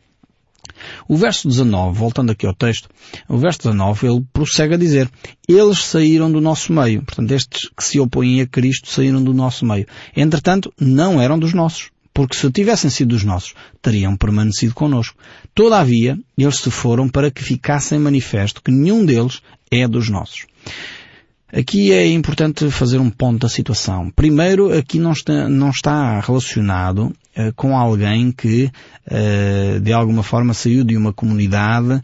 O 1.08 1.17
verso 1.17 1.49
19, 1.49 1.99
voltando 1.99 2.32
aqui 2.32 2.46
ao 2.46 2.55
texto, 2.55 2.88
o 3.29 3.38
verso 3.38 3.61
19 3.61 4.06
ele 4.06 4.25
prossegue 4.32 4.75
a 4.75 4.79
dizer, 4.79 5.11
eles 5.49 5.84
saíram 5.84 6.31
do 6.31 6.40
nosso 6.40 6.73
meio. 6.73 7.02
Portanto, 7.02 7.31
estes 7.32 7.69
que 7.76 7.84
se 7.84 8.00
opõem 8.00 8.40
a 8.40 8.46
Cristo 8.46 8.88
saíram 8.90 9.23
do 9.23 9.34
nosso 9.34 9.64
meio. 9.64 9.87
Entretanto, 10.17 10.73
não 10.81 11.20
eram 11.20 11.38
dos 11.38 11.52
nossos. 11.52 11.90
Porque 12.14 12.37
se 12.37 12.50
tivessem 12.50 12.90
sido 12.90 13.08
dos 13.08 13.25
nossos, 13.25 13.55
teriam 13.81 14.17
permanecido 14.17 14.75
connosco. 14.75 15.17
Todavia, 15.55 16.19
eles 16.37 16.56
se 16.56 16.70
foram 16.70 17.08
para 17.08 17.31
que 17.31 17.43
ficassem 17.43 17.99
manifesto 17.99 18.62
que 18.62 18.70
nenhum 18.70 19.05
deles 19.05 19.40
é 19.70 19.88
dos 19.88 20.11
nossos. 20.11 20.46
Aqui 21.54 21.93
é 21.93 22.06
importante 22.06 22.70
fazer 22.70 22.99
um 22.99 23.10
ponto 23.10 23.40
da 23.40 23.49
situação. 23.49 24.10
Primeiro, 24.10 24.72
aqui 24.75 24.99
não 24.99 25.12
está, 25.12 25.50
não 25.50 25.69
está 25.69 26.19
relacionado 26.20 27.12
uh, 27.36 27.53
com 27.55 27.77
alguém 27.77 28.32
que, 28.32 28.70
uh, 29.06 29.79
de 29.79 29.93
alguma 29.93 30.22
forma, 30.22 30.55
saiu 30.55 30.82
de 30.82 30.96
uma 30.96 31.12
comunidade 31.12 31.93
uh, 31.93 32.03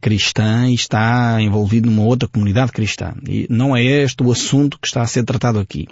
cristã 0.00 0.68
e 0.68 0.74
está 0.74 1.40
envolvido 1.40 1.88
numa 1.88 2.02
outra 2.02 2.28
comunidade 2.28 2.72
cristã. 2.72 3.14
E 3.28 3.46
não 3.48 3.76
é 3.76 3.84
este 3.84 4.20
o 4.20 4.32
assunto 4.32 4.76
que 4.80 4.88
está 4.88 5.02
a 5.02 5.06
ser 5.06 5.22
tratado 5.22 5.60
aqui. 5.60 5.86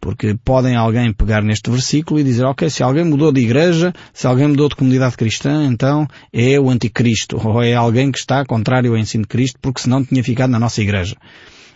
Porque 0.00 0.34
podem 0.42 0.76
alguém 0.76 1.12
pegar 1.12 1.42
neste 1.42 1.70
versículo 1.70 2.18
e 2.18 2.24
dizer, 2.24 2.46
ok, 2.46 2.70
se 2.70 2.82
alguém 2.82 3.04
mudou 3.04 3.32
de 3.32 3.42
igreja, 3.42 3.92
se 4.14 4.26
alguém 4.26 4.48
mudou 4.48 4.70
de 4.70 4.76
comunidade 4.76 5.14
cristã, 5.14 5.66
então 5.66 6.08
é 6.32 6.58
o 6.58 6.70
anticristo, 6.70 7.36
ou 7.46 7.62
é 7.62 7.74
alguém 7.74 8.10
que 8.10 8.18
está 8.18 8.46
contrário 8.46 8.92
ao 8.92 8.96
ensino 8.96 9.24
de 9.24 9.28
Cristo, 9.28 9.58
porque 9.60 9.82
senão 9.82 10.02
tinha 10.02 10.24
ficado 10.24 10.48
na 10.48 10.58
nossa 10.58 10.80
igreja. 10.80 11.16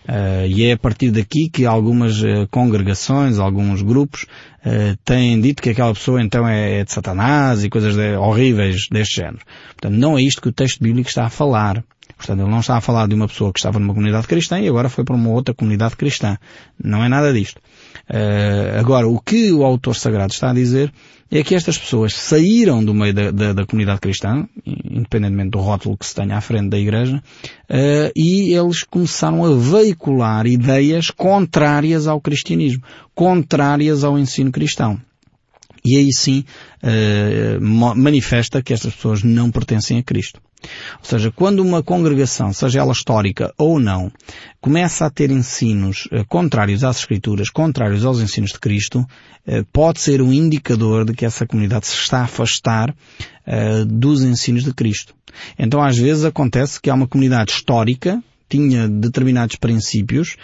Uh, 0.07 0.47
e 0.47 0.64
é 0.64 0.73
a 0.73 0.78
partir 0.78 1.11
daqui 1.11 1.50
que 1.50 1.67
algumas 1.67 2.23
uh, 2.23 2.49
congregações, 2.50 3.38
alguns 3.38 3.83
grupos, 3.83 4.23
uh, 4.64 4.97
têm 5.05 5.38
dito 5.40 5.62
que 5.62 5.71
aquela 5.71 5.93
pessoa 5.93 6.23
então 6.23 6.49
é, 6.49 6.81
é 6.81 6.85
de 6.85 6.93
Satanás 6.93 7.62
e 7.62 7.69
coisas 7.69 7.95
de, 7.95 8.17
horríveis 8.17 8.88
deste 8.90 9.17
género. 9.17 9.45
Portanto, 9.69 9.95
não 9.95 10.17
é 10.17 10.23
isto 10.23 10.40
que 10.40 10.49
o 10.49 10.52
texto 10.52 10.83
bíblico 10.83 11.09
está 11.09 11.26
a 11.26 11.31
falar. 11.31 11.85
Portanto, 12.18 12.40
ele 12.40 12.50
não 12.50 12.58
está 12.58 12.76
a 12.76 12.80
falar 12.80 13.06
de 13.06 13.14
uma 13.14 13.28
pessoa 13.28 13.52
que 13.52 13.60
estava 13.60 13.78
numa 13.78 13.94
comunidade 13.94 14.26
cristã 14.26 14.58
e 14.58 14.68
agora 14.68 14.88
foi 14.88 15.04
para 15.04 15.14
uma 15.14 15.30
outra 15.30 15.54
comunidade 15.54 15.96
cristã. 15.96 16.37
Não 16.82 17.02
é 17.02 17.08
nada 17.08 17.32
disto. 17.32 17.58
Uh, 18.10 18.78
agora, 18.78 19.06
o 19.06 19.20
que 19.20 19.52
o 19.52 19.62
autor 19.62 19.94
sagrado 19.94 20.32
está 20.32 20.50
a 20.50 20.52
dizer 20.52 20.92
é 21.30 21.44
que 21.44 21.54
estas 21.54 21.78
pessoas 21.78 22.14
saíram 22.14 22.84
do 22.84 22.92
meio 22.92 23.14
da, 23.14 23.30
da, 23.30 23.52
da 23.52 23.66
comunidade 23.66 24.00
cristã, 24.00 24.48
independentemente 24.66 25.50
do 25.50 25.60
rótulo 25.60 25.96
que 25.96 26.06
se 26.06 26.14
tenha 26.14 26.37
à 26.37 26.40
frente 26.40 26.70
da 26.70 26.78
igreja, 26.78 27.22
uh, 27.70 28.12
e 28.16 28.52
eles 28.52 28.82
começaram 28.82 29.44
a 29.44 29.56
veicular 29.56 30.44
ideias 30.46 31.10
contrárias 31.10 32.08
ao 32.08 32.20
cristianismo, 32.20 32.82
contrárias 33.14 34.02
ao 34.02 34.18
ensino 34.18 34.50
cristão. 34.50 35.00
E 35.84 35.96
aí 35.96 36.12
sim 36.12 36.44
uh, 36.82 37.96
manifesta 37.96 38.60
que 38.60 38.72
estas 38.72 38.92
pessoas 38.92 39.22
não 39.22 39.52
pertencem 39.52 39.98
a 39.98 40.02
Cristo. 40.02 40.40
Ou 40.98 41.04
seja, 41.04 41.30
quando 41.30 41.60
uma 41.60 41.82
congregação, 41.82 42.52
seja 42.52 42.80
ela 42.80 42.92
histórica 42.92 43.52
ou 43.56 43.78
não, 43.78 44.10
começa 44.60 45.06
a 45.06 45.10
ter 45.10 45.30
ensinos 45.30 46.08
eh, 46.10 46.24
contrários 46.28 46.82
às 46.82 46.98
Escrituras, 46.98 47.48
contrários 47.48 48.04
aos 48.04 48.20
ensinos 48.20 48.50
de 48.50 48.58
Cristo, 48.58 49.06
eh, 49.46 49.64
pode 49.72 50.00
ser 50.00 50.20
um 50.20 50.32
indicador 50.32 51.04
de 51.04 51.14
que 51.14 51.24
essa 51.24 51.46
comunidade 51.46 51.86
se 51.86 51.94
está 51.94 52.20
a 52.20 52.24
afastar 52.24 52.94
eh, 53.46 53.84
dos 53.86 54.22
ensinos 54.22 54.64
de 54.64 54.74
Cristo. 54.74 55.14
Então 55.58 55.82
às 55.82 55.96
vezes 55.96 56.24
acontece 56.24 56.80
que 56.80 56.90
há 56.90 56.94
uma 56.94 57.06
comunidade 57.06 57.52
histórica, 57.52 58.22
tinha 58.49 58.88
determinados 58.88 59.57
princípios 59.57 60.37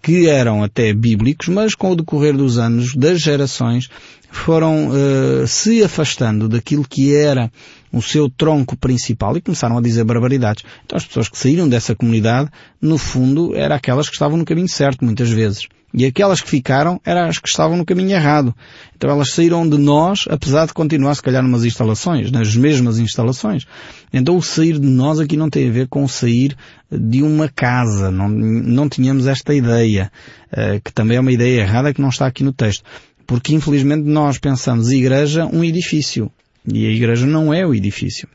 que 0.00 0.28
eram 0.28 0.62
até 0.62 0.92
bíblicos, 0.92 1.48
mas 1.48 1.74
com 1.74 1.90
o 1.92 1.96
decorrer 1.96 2.36
dos 2.36 2.58
anos, 2.58 2.94
das 2.94 3.20
gerações, 3.20 3.88
foram 4.32 4.88
uh, 4.88 5.46
se 5.46 5.84
afastando 5.84 6.48
daquilo 6.48 6.86
que 6.88 7.14
era 7.14 7.52
o 7.92 8.00
seu 8.00 8.30
tronco 8.30 8.76
principal 8.76 9.36
e 9.36 9.42
começaram 9.42 9.76
a 9.76 9.82
dizer 9.82 10.02
barbaridades. 10.04 10.64
Então 10.84 10.96
as 10.96 11.04
pessoas 11.04 11.28
que 11.28 11.36
saíram 11.36 11.68
dessa 11.68 11.94
comunidade, 11.94 12.50
no 12.80 12.96
fundo, 12.96 13.54
eram 13.54 13.76
aquelas 13.76 14.08
que 14.08 14.14
estavam 14.14 14.38
no 14.38 14.44
caminho 14.44 14.68
certo, 14.68 15.04
muitas 15.04 15.28
vezes. 15.28 15.68
E 15.94 16.06
aquelas 16.06 16.40
que 16.40 16.48
ficaram 16.48 17.00
eram 17.04 17.28
as 17.28 17.38
que 17.38 17.48
estavam 17.48 17.76
no 17.76 17.84
caminho 17.84 18.12
errado. 18.12 18.54
Então 18.96 19.10
elas 19.10 19.32
saíram 19.32 19.68
de 19.68 19.76
nós, 19.76 20.24
apesar 20.28 20.66
de 20.66 20.72
continuar 20.72 21.14
se 21.14 21.22
calhar 21.22 21.42
numas 21.42 21.64
instalações, 21.64 22.30
nas 22.30 22.56
mesmas 22.56 22.98
instalações. 22.98 23.66
Então 24.12 24.36
o 24.36 24.42
sair 24.42 24.78
de 24.78 24.86
nós 24.86 25.20
aqui 25.20 25.36
não 25.36 25.50
tem 25.50 25.68
a 25.68 25.72
ver 25.72 25.88
com 25.88 26.08
sair 26.08 26.56
de 26.90 27.22
uma 27.22 27.48
casa. 27.48 28.10
Não, 28.10 28.28
não 28.28 28.88
tínhamos 28.88 29.26
esta 29.26 29.54
ideia, 29.54 30.10
uh, 30.52 30.80
que 30.82 30.92
também 30.92 31.18
é 31.18 31.20
uma 31.20 31.32
ideia 31.32 31.60
errada 31.60 31.92
que 31.92 32.00
não 32.00 32.08
está 32.08 32.26
aqui 32.26 32.42
no 32.42 32.52
texto. 32.52 32.84
Porque 33.26 33.54
infelizmente 33.54 34.04
nós 34.04 34.38
pensamos 34.38 34.90
igreja 34.90 35.46
um 35.46 35.62
edifício. 35.62 36.30
E 36.66 36.86
a 36.86 36.90
igreja 36.90 37.26
não 37.26 37.52
é 37.52 37.66
o 37.66 37.74
edifício. 37.74 38.28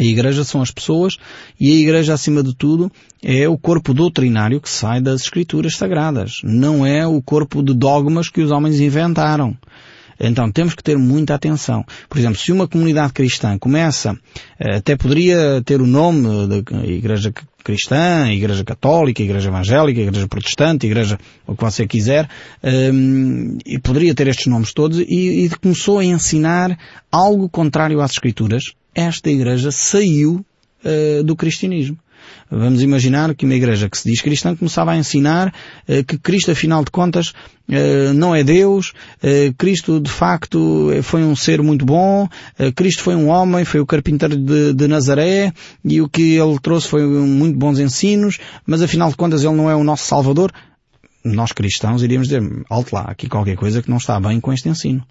A 0.00 0.04
igreja 0.04 0.44
são 0.44 0.62
as 0.62 0.70
pessoas 0.70 1.16
e 1.58 1.72
a 1.72 1.74
igreja, 1.74 2.14
acima 2.14 2.42
de 2.42 2.54
tudo, 2.54 2.90
é 3.22 3.48
o 3.48 3.58
corpo 3.58 3.92
doutrinário 3.92 4.60
que 4.60 4.70
sai 4.70 5.00
das 5.00 5.22
escrituras 5.22 5.76
sagradas. 5.76 6.40
Não 6.44 6.86
é 6.86 7.06
o 7.06 7.20
corpo 7.20 7.62
de 7.62 7.74
dogmas 7.74 8.28
que 8.28 8.40
os 8.40 8.52
homens 8.52 8.78
inventaram. 8.78 9.56
Então 10.20 10.50
temos 10.50 10.74
que 10.74 10.82
ter 10.82 10.98
muita 10.98 11.34
atenção. 11.34 11.84
Por 12.08 12.18
exemplo, 12.18 12.38
se 12.38 12.50
uma 12.50 12.66
comunidade 12.66 13.12
cristã 13.12 13.56
começa, 13.58 14.18
eh, 14.58 14.76
até 14.76 14.96
poderia 14.96 15.62
ter 15.64 15.80
o 15.80 15.86
nome 15.86 16.46
da 16.48 16.84
Igreja 16.84 17.32
Cristã, 17.62 18.30
Igreja 18.32 18.64
Católica, 18.64 19.22
Igreja 19.22 19.48
Evangélica, 19.48 20.00
Igreja 20.00 20.26
Protestante, 20.26 20.86
Igreja 20.86 21.18
o 21.46 21.54
que 21.54 21.62
você 21.62 21.86
quiser, 21.86 22.28
ehm, 22.62 23.58
e 23.64 23.78
poderia 23.78 24.14
ter 24.14 24.26
estes 24.26 24.46
nomes 24.46 24.72
todos, 24.72 24.98
e, 24.98 25.44
e 25.44 25.50
começou 25.50 25.98
a 25.98 26.04
ensinar 26.04 26.76
algo 27.12 27.48
contrário 27.48 28.00
às 28.00 28.12
Escrituras, 28.12 28.72
esta 28.98 29.30
igreja 29.30 29.70
saiu 29.70 30.44
uh, 30.84 31.22
do 31.22 31.36
cristianismo. 31.36 31.98
Vamos 32.50 32.82
imaginar 32.82 33.34
que 33.34 33.44
uma 33.44 33.54
igreja 33.54 33.88
que 33.88 33.96
se 33.96 34.10
diz 34.10 34.20
cristã 34.20 34.54
começava 34.56 34.90
a 34.92 34.96
ensinar 34.96 35.52
eh, 35.86 36.02
que 36.02 36.18
Cristo, 36.18 36.50
afinal 36.50 36.82
de 36.84 36.90
contas, 36.90 37.32
eh, 37.70 38.12
não 38.12 38.34
é 38.34 38.42
Deus, 38.42 38.92
Cristo 39.56 40.00
de 40.00 40.10
facto 40.10 40.90
foi 41.02 41.22
um 41.22 41.36
ser 41.36 41.62
muito 41.62 41.86
bom, 41.86 42.28
Cristo 42.74 43.02
foi 43.02 43.14
um 43.14 43.28
homem, 43.28 43.64
foi 43.64 43.80
o 43.80 43.86
carpinteiro 43.86 44.36
de, 44.36 44.74
de 44.74 44.88
Nazaré 44.88 45.52
e 45.84 46.00
o 46.00 46.08
que 46.08 46.36
ele 46.36 46.58
trouxe 46.58 46.88
foi 46.88 47.06
muito 47.06 47.58
bons 47.58 47.78
ensinos, 47.78 48.38
mas 48.66 48.82
afinal 48.82 49.10
de 49.10 49.16
contas 49.16 49.44
ele 49.44 49.54
não 49.54 49.70
é 49.70 49.76
o 49.76 49.84
nosso 49.84 50.06
Salvador. 50.06 50.52
Nós 51.24 51.52
cristãos 51.52 52.02
iríamos 52.02 52.28
dizer, 52.28 52.42
alto 52.68 52.94
lá, 52.94 53.02
aqui 53.02 53.28
qualquer 53.28 53.56
coisa 53.56 53.82
que 53.82 53.90
não 53.90 53.98
está 53.98 54.18
bem 54.20 54.40
com 54.40 54.52
este 54.52 54.68
ensino. 54.68 55.04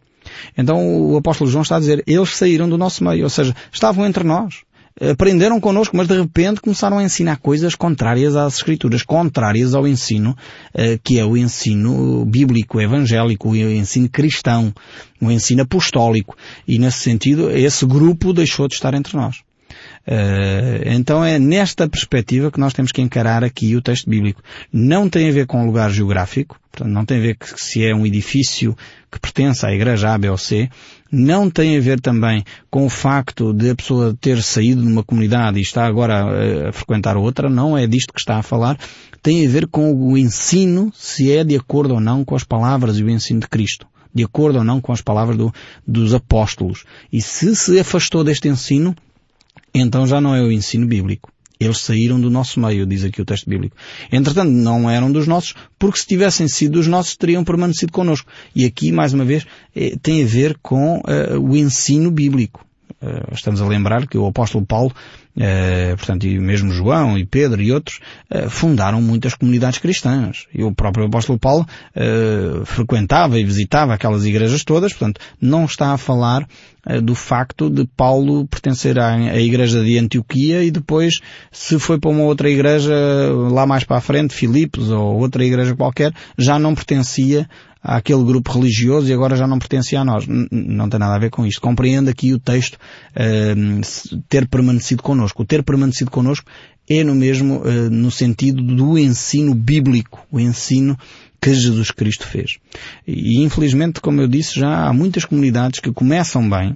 Então 0.57 1.11
o 1.11 1.17
apóstolo 1.17 1.49
João 1.49 1.61
está 1.61 1.77
a 1.77 1.79
dizer, 1.79 2.03
eles 2.07 2.35
saíram 2.35 2.69
do 2.69 2.77
nosso 2.77 3.03
meio, 3.03 3.23
ou 3.23 3.29
seja, 3.29 3.55
estavam 3.71 4.05
entre 4.05 4.23
nós 4.23 4.67
aprenderam 4.99 5.59
connosco, 5.59 5.95
mas 5.95 6.07
de 6.07 6.19
repente 6.19 6.59
começaram 6.59 6.97
a 6.97 7.03
ensinar 7.03 7.37
coisas 7.37 7.75
contrárias 7.75 8.35
às 8.35 8.55
escrituras, 8.55 9.03
contrárias 9.03 9.75
ao 9.75 9.87
ensino 9.87 10.35
eh, 10.73 10.99
que 11.03 11.19
é 11.19 11.25
o 11.25 11.37
ensino 11.37 12.25
bíblico, 12.25 12.81
evangélico, 12.81 13.49
o 13.49 13.55
ensino 13.55 14.09
cristão, 14.09 14.73
o 15.21 15.31
ensino 15.31 15.61
apostólico. 15.61 16.35
E 16.67 16.79
nesse 16.79 16.99
sentido, 16.99 17.51
esse 17.51 17.85
grupo 17.85 18.33
deixou 18.33 18.67
de 18.67 18.73
estar 18.73 18.93
entre 18.93 19.15
nós. 19.15 19.46
Uh, 20.07 20.81
então 20.85 21.21
é 21.21 21.37
nesta 21.37 21.85
perspectiva 21.89 22.49
que 22.49 22.61
nós 22.61 22.73
temos 22.73 22.93
que 22.93 23.01
encarar 23.01 23.43
aqui 23.43 23.75
o 23.75 23.81
texto 23.81 24.09
bíblico. 24.09 24.41
Não 24.71 25.09
tem 25.09 25.27
a 25.27 25.33
ver 25.33 25.45
com 25.45 25.65
lugar 25.65 25.91
geográfico, 25.91 26.57
portanto, 26.71 26.93
não 26.93 27.03
tem 27.03 27.17
a 27.17 27.21
ver 27.21 27.35
que 27.35 27.61
se 27.61 27.85
é 27.85 27.93
um 27.93 28.05
edifício 28.05 28.73
que 29.11 29.19
pertence 29.19 29.65
à 29.65 29.73
igreja 29.73 30.13
A, 30.13 30.17
B 30.17 30.29
ou 30.29 30.37
C, 30.37 30.69
não 31.11 31.49
tem 31.49 31.75
a 31.75 31.81
ver 31.81 31.99
também 31.99 32.45
com 32.69 32.85
o 32.85 32.89
facto 32.89 33.53
de 33.53 33.71
a 33.71 33.75
pessoa 33.75 34.17
ter 34.19 34.41
saído 34.41 34.81
de 34.81 34.87
uma 34.87 35.03
comunidade 35.03 35.59
e 35.59 35.61
está 35.61 35.85
agora 35.85 36.23
a, 36.23 36.69
a 36.69 36.71
frequentar 36.71 37.17
outra, 37.17 37.49
não 37.49 37.77
é 37.77 37.85
disto 37.85 38.13
que 38.13 38.21
está 38.21 38.37
a 38.37 38.43
falar, 38.43 38.77
tem 39.21 39.45
a 39.45 39.49
ver 39.49 39.67
com 39.67 39.93
o 39.93 40.17
ensino, 40.17 40.89
se 40.95 41.33
é 41.33 41.43
de 41.43 41.57
acordo 41.57 41.95
ou 41.95 41.99
não 41.99 42.23
com 42.23 42.33
as 42.33 42.45
palavras 42.45 42.97
e 42.97 43.03
o 43.03 43.09
ensino 43.09 43.41
de 43.41 43.47
Cristo 43.49 43.85
de 44.15 44.23
acordo 44.23 44.57
ou 44.57 44.63
não 44.63 44.81
com 44.81 44.91
as 44.91 45.01
palavras 45.01 45.37
do, 45.37 45.53
dos 45.85 46.11
apóstolos. 46.11 46.85
E 47.13 47.21
se 47.21 47.55
se 47.55 47.79
afastou 47.79 48.23
deste 48.23 48.47
ensino, 48.47 48.95
então 49.73 50.07
já 50.07 50.19
não 50.19 50.35
é 50.35 50.41
o 50.41 50.51
ensino 50.51 50.87
bíblico. 50.87 51.31
Eles 51.59 51.79
saíram 51.79 52.19
do 52.19 52.29
nosso 52.29 52.59
meio, 52.59 52.85
diz 52.85 53.03
aqui 53.03 53.21
o 53.21 53.25
texto 53.25 53.49
bíblico. 53.49 53.75
Entretanto, 54.11 54.51
não 54.51 54.89
eram 54.89 55.11
dos 55.11 55.25
nossos, 55.25 55.55
porque 55.79 55.99
se 55.99 56.05
tivessem 56.05 56.47
sido 56.47 56.73
dos 56.73 56.87
nossos, 56.87 57.15
teriam 57.15 57.43
permanecido 57.43 57.91
connosco. 57.91 58.29
E 58.55 58.63
aqui, 58.65 58.91
mais 58.91 59.13
uma 59.13 59.25
vez, 59.25 59.45
eh, 59.75 59.95
tem 60.01 60.23
a 60.23 60.27
ver 60.27 60.57
com 60.61 60.99
uh, 60.99 61.39
o 61.39 61.57
ensino 61.57 62.11
bíblico. 62.11 62.66
Uh, 62.99 63.31
estamos 63.31 63.61
a 63.61 63.67
lembrar 63.67 64.07
que 64.07 64.17
o 64.17 64.25
apóstolo 64.25 64.65
Paulo 64.65 64.93
Uh, 65.37 65.95
portanto, 65.95 66.25
e 66.25 66.39
mesmo 66.39 66.71
João 66.71 67.15
e 67.15 67.23
Pedro 67.23 67.61
e 67.61 67.71
outros 67.71 67.99
uh, 68.33 68.49
fundaram 68.49 68.99
muitas 68.99 69.35
comunidades 69.35 69.77
cristãs. 69.77 70.47
E 70.51 70.63
o 70.63 70.73
próprio 70.73 71.05
apóstolo 71.05 71.37
Paulo 71.37 71.63
frequentava 72.65 73.37
e 73.37 73.43
visitava 73.43 73.93
aquelas 73.93 74.25
igrejas 74.25 74.63
todas, 74.63 74.93
portanto, 74.93 75.21
não 75.39 75.65
está 75.65 75.93
a 75.93 75.97
falar 75.97 76.47
do 77.03 77.13
facto 77.13 77.69
de 77.69 77.85
Paulo 77.85 78.47
pertencer 78.47 78.97
à, 78.97 79.39
igreja 79.39 79.83
de 79.83 79.99
Antioquia 79.99 80.63
e 80.63 80.71
depois, 80.71 81.19
se 81.51 81.77
foi 81.77 81.99
para 81.99 82.09
uma 82.09 82.23
outra 82.23 82.49
igreja 82.49 82.95
lá 83.51 83.67
mais 83.67 83.83
para 83.83 83.97
a 83.97 84.01
frente, 84.01 84.33
Filipos 84.33 84.89
ou 84.89 85.19
outra 85.19 85.45
igreja 85.45 85.75
qualquer, 85.75 86.13
já 86.35 86.57
não 86.57 86.73
pertencia 86.73 87.47
àquele 87.87 88.23
grupo 88.25 88.51
religioso 88.51 89.07
e 89.07 89.13
agora 89.13 89.37
já 89.37 89.47
não 89.47 89.57
pertencia 89.57 90.01
a 90.01 90.05
nós. 90.05 90.25
Não 90.27 90.89
tem 90.89 90.99
nada 90.99 91.15
a 91.15 91.19
ver 91.19 91.29
com 91.29 91.45
isto. 91.45 91.61
Compreende 91.61 92.09
aqui 92.09 92.33
o 92.33 92.39
texto 92.39 92.75
uh, 92.75 94.21
ter 94.27 94.45
permanecido 94.45 95.01
connosco. 95.01 95.41
O 95.41 95.45
ter 95.45 95.63
permanecido 95.63 96.11
connosco 96.11 96.51
é 96.89 97.01
no 97.01 97.15
mesmo, 97.15 97.61
uh, 97.61 97.89
no 97.89 98.11
sentido 98.11 98.61
do 98.61 98.97
ensino 98.97 99.55
bíblico, 99.55 100.19
o 100.29 100.37
ensino 100.37 100.97
que 101.41 101.53
Jesus 101.53 101.91
Cristo 101.91 102.25
fez. 102.25 102.57
E 103.07 103.41
infelizmente, 103.41 104.01
como 104.01 104.19
eu 104.19 104.27
disse, 104.27 104.59
já 104.59 104.87
há 104.87 104.91
muitas 104.91 105.23
comunidades 105.23 105.79
que 105.79 105.91
começam 105.93 106.47
bem, 106.49 106.75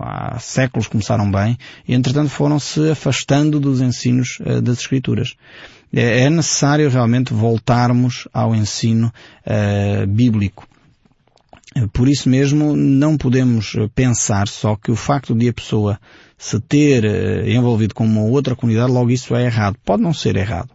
há 0.00 0.38
séculos 0.38 0.86
começaram 0.86 1.30
bem, 1.30 1.58
e 1.86 1.94
entretanto 1.94 2.30
foram 2.30 2.58
se 2.58 2.90
afastando 2.90 3.60
dos 3.60 3.80
ensinos 3.80 4.38
uh, 4.40 4.60
das 4.60 4.78
Escrituras. 4.78 5.34
É, 5.92 6.22
é 6.24 6.30
necessário 6.30 6.88
realmente 6.90 7.32
voltarmos 7.32 8.28
ao 8.32 8.54
ensino 8.54 9.12
uh, 9.46 10.06
bíblico. 10.06 10.66
Por 11.92 12.08
isso 12.08 12.30
mesmo 12.30 12.74
não 12.74 13.18
podemos 13.18 13.76
pensar 13.94 14.48
só 14.48 14.76
que 14.76 14.90
o 14.90 14.96
facto 14.96 15.34
de 15.34 15.46
a 15.46 15.52
pessoa 15.52 16.00
se 16.38 16.58
ter 16.58 17.04
envolvido 17.46 17.94
com 17.94 18.06
uma 18.06 18.22
outra 18.22 18.56
comunidade, 18.56 18.90
logo 18.90 19.10
isso 19.10 19.36
é 19.36 19.44
errado. 19.44 19.76
Pode 19.84 20.02
não 20.02 20.14
ser 20.14 20.36
errado. 20.36 20.70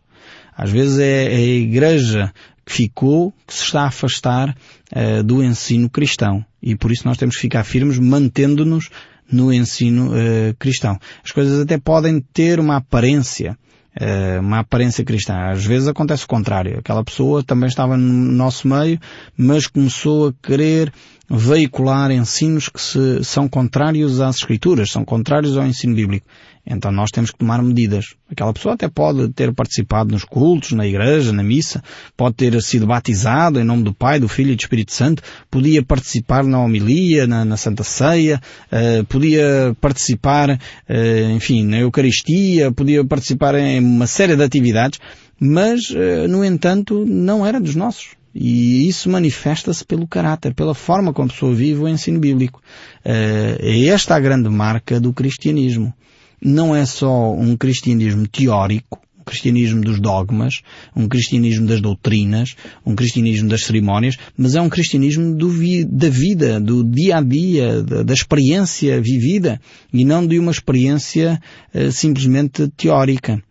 Às 0.56 0.72
vezes 0.72 1.00
é, 1.00 1.28
a 1.28 1.40
igreja 1.40 2.34
que 2.66 2.74
ficou 2.74 3.34
que 3.46 3.54
se 3.54 3.64
está 3.64 3.84
a 3.84 3.88
afastar 3.88 4.56
uh, 4.96 5.24
do 5.24 5.44
ensino 5.44 5.90
cristão. 5.90 6.46
E 6.62 6.76
por 6.76 6.92
isso 6.92 7.08
nós 7.08 7.18
temos 7.18 7.36
que 7.36 7.42
ficar 7.42 7.64
firmes 7.64 7.98
mantendo-nos 7.98 8.90
no 9.32 9.52
ensino 9.52 10.12
uh, 10.12 10.54
cristão. 10.60 10.98
As 11.24 11.32
coisas 11.32 11.62
até 11.62 11.78
podem 11.78 12.20
ter 12.34 12.60
uma 12.60 12.78
aparência 12.78 13.58
eh, 13.94 14.40
uma 14.40 14.60
aparência 14.60 15.04
cristã. 15.04 15.36
Às 15.52 15.66
vezes 15.66 15.88
acontece 15.90 16.24
o 16.24 16.28
contrário. 16.28 16.80
Aquela 16.80 17.04
pessoa 17.04 17.44
também 17.44 17.68
estava 17.68 17.98
no 17.98 18.32
nosso 18.32 18.66
meio, 18.66 18.98
mas 19.36 19.68
começou 19.68 20.30
a 20.30 20.34
querer 20.42 20.94
veicular 21.30 22.10
ensinos 22.10 22.70
que 22.70 22.82
se, 22.82 23.22
são 23.26 23.50
contrários 23.50 24.22
às 24.22 24.38
escrituras, 24.38 24.92
são 24.92 25.04
contrários 25.04 25.58
ao 25.58 25.68
ensino 25.68 25.94
bíblico. 25.94 26.26
Então 26.66 26.92
nós 26.92 27.10
temos 27.12 27.32
que 27.32 27.38
tomar 27.38 27.62
medidas. 27.62 28.16
Aquela 28.30 28.54
pessoa 28.54 28.76
até 28.76 28.88
pode 28.88 29.30
ter 29.30 29.54
participado 29.54 30.12
nos 30.12 30.24
cultos, 30.24 30.72
na 30.72 30.86
igreja, 30.86 31.34
na 31.34 31.44
missa, 31.44 31.84
pode 32.16 32.36
ter 32.36 32.62
sido 32.62 32.86
batizado 32.86 33.60
em 33.60 33.64
nome 33.64 33.84
do 33.84 33.94
Pai, 33.94 34.20
do 34.20 34.28
Filho 34.28 34.52
e 34.52 34.56
do 34.56 34.60
Espírito 34.60 34.94
Santo, 34.94 35.24
podia 35.50 35.84
participar 35.84 36.44
na 36.44 36.60
homilia, 36.60 37.26
na, 37.26 37.44
na 37.44 37.58
Santa 37.58 37.84
Ceia, 37.84 38.40
uh, 38.72 39.04
podia 39.06 39.76
participar, 39.82 40.52
uh, 40.52 41.32
enfim, 41.32 41.66
na 41.66 41.80
Eucaristia, 41.80 42.72
podia 42.72 43.04
participar 43.04 43.56
em 43.56 43.80
uma 43.80 44.08
série 44.08 44.36
de 44.36 44.44
atividades, 44.44 45.00
mas, 45.40 45.90
uh, 45.90 46.28
no 46.30 46.46
entanto, 46.46 47.06
não 47.08 47.46
era 47.46 47.60
dos 47.60 47.76
nossos. 47.76 48.10
E 48.34 48.88
isso 48.88 49.10
manifesta-se 49.10 49.84
pelo 49.84 50.08
caráter, 50.08 50.54
pela 50.54 50.74
forma 50.74 51.12
como 51.12 51.28
a 51.28 51.34
pessoa 51.34 51.54
vive 51.54 51.82
o 51.82 51.88
ensino 51.88 52.18
bíblico. 52.18 52.62
É 53.04 53.88
esta 53.88 54.16
a 54.16 54.20
grande 54.22 54.48
marca 54.48 55.02
do 55.02 55.12
cristianismo 55.12 55.94
não 56.42 56.76
é 56.76 56.86
só 56.86 57.34
um 57.34 57.56
cristianismo 57.56 58.28
teórico, 58.28 59.00
um 59.20 59.24
cristianismo 59.24 59.82
dos 59.82 60.00
dogmas, 60.00 60.62
um 60.96 61.08
cristianismo 61.08 61.68
das 61.68 61.80
doutrinas, 61.80 62.56
um 62.84 62.96
cristianismo 62.96 63.48
das 63.48 63.64
cerimónias, 63.64 64.18
mas 64.36 64.56
é 64.56 64.62
um 64.62 64.70
cristianismo 64.70 65.38
vi 65.48 65.86
da 65.86 66.10
vida, 66.10 66.60
do 66.60 66.84
dia 66.84 67.18
a 67.18 67.22
dia, 67.22 67.84
da, 67.84 68.02
da, 68.02 68.14
experiência 68.14 69.00
vivida 69.00 69.62
e 69.94 70.04
não 70.04 70.26
de 70.26 70.40
uma 70.40 70.52
experiência 70.52 71.40
uh, 71.74 71.92
simplesmente 71.92 72.68
teórica. 72.70 73.42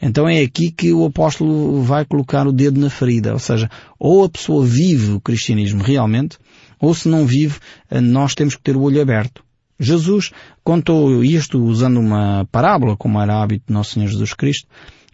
Então 0.00 0.28
é 0.28 0.40
aqui 0.40 0.70
que 0.70 0.92
o 0.92 1.04
apóstolo 1.04 1.82
vai 1.82 2.04
colocar 2.04 2.46
o 2.46 2.52
dedo 2.52 2.80
na 2.80 2.88
ferida, 2.88 3.32
ou 3.32 3.38
seja, 3.38 3.68
ou 3.98 4.24
a 4.24 4.28
pessoa 4.28 4.64
vive 4.64 5.12
o 5.12 5.20
cristianismo 5.20 5.82
realmente, 5.82 6.38
ou 6.80 6.94
se 6.94 7.08
não 7.08 7.26
vive, 7.26 7.58
uh, 7.90 8.00
nós 8.00 8.34
temos 8.34 8.56
que 8.56 8.62
ter 8.62 8.76
o 8.76 8.82
olho 8.82 9.02
aberto. 9.02 9.47
Jesus 9.78 10.32
contou 10.64 11.22
isto 11.22 11.62
usando 11.62 12.00
uma 12.00 12.46
parábola, 12.50 12.96
como 12.96 13.20
era 13.20 13.42
hábito 13.42 13.66
de 13.68 13.72
Nosso 13.72 13.94
Senhor 13.94 14.08
Jesus 14.08 14.34
Cristo, 14.34 14.66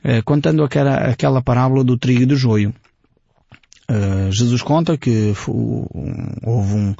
eh, 0.03 0.23
contando 0.23 0.63
aquela, 0.63 0.97
aquela 0.97 1.43
parábola 1.43 1.85
do 1.85 1.99
trigo 1.99 2.23
e 2.23 2.27
do 2.27 2.37
joio. 2.37 2.75
Uh, 3.91 4.33
Jesus 4.33 4.63
conta 4.63 4.97
que 4.97 5.35
houve 6.43 6.75
um, 6.75 6.95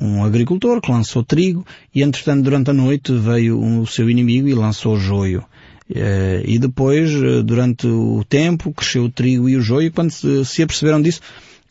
um, 0.00 0.24
agricultor 0.24 0.80
que 0.80 0.92
lançou 0.92 1.24
trigo 1.24 1.66
e 1.92 2.00
entretanto 2.00 2.44
durante 2.44 2.70
a 2.70 2.72
noite 2.72 3.12
veio 3.12 3.60
um, 3.60 3.80
o 3.80 3.86
seu 3.86 4.08
inimigo 4.08 4.46
e 4.46 4.54
lançou 4.54 4.96
joio. 4.96 5.44
Uh, 5.90 6.44
e 6.44 6.58
depois, 6.58 7.10
durante 7.44 7.88
o 7.88 8.22
tempo, 8.28 8.72
cresceu 8.72 9.04
o 9.04 9.10
trigo 9.10 9.48
e 9.48 9.56
o 9.56 9.60
joio 9.60 9.88
e 9.88 9.90
quando 9.90 10.12
se, 10.12 10.44
se 10.44 10.62
aperceberam 10.62 11.02
disso, 11.02 11.20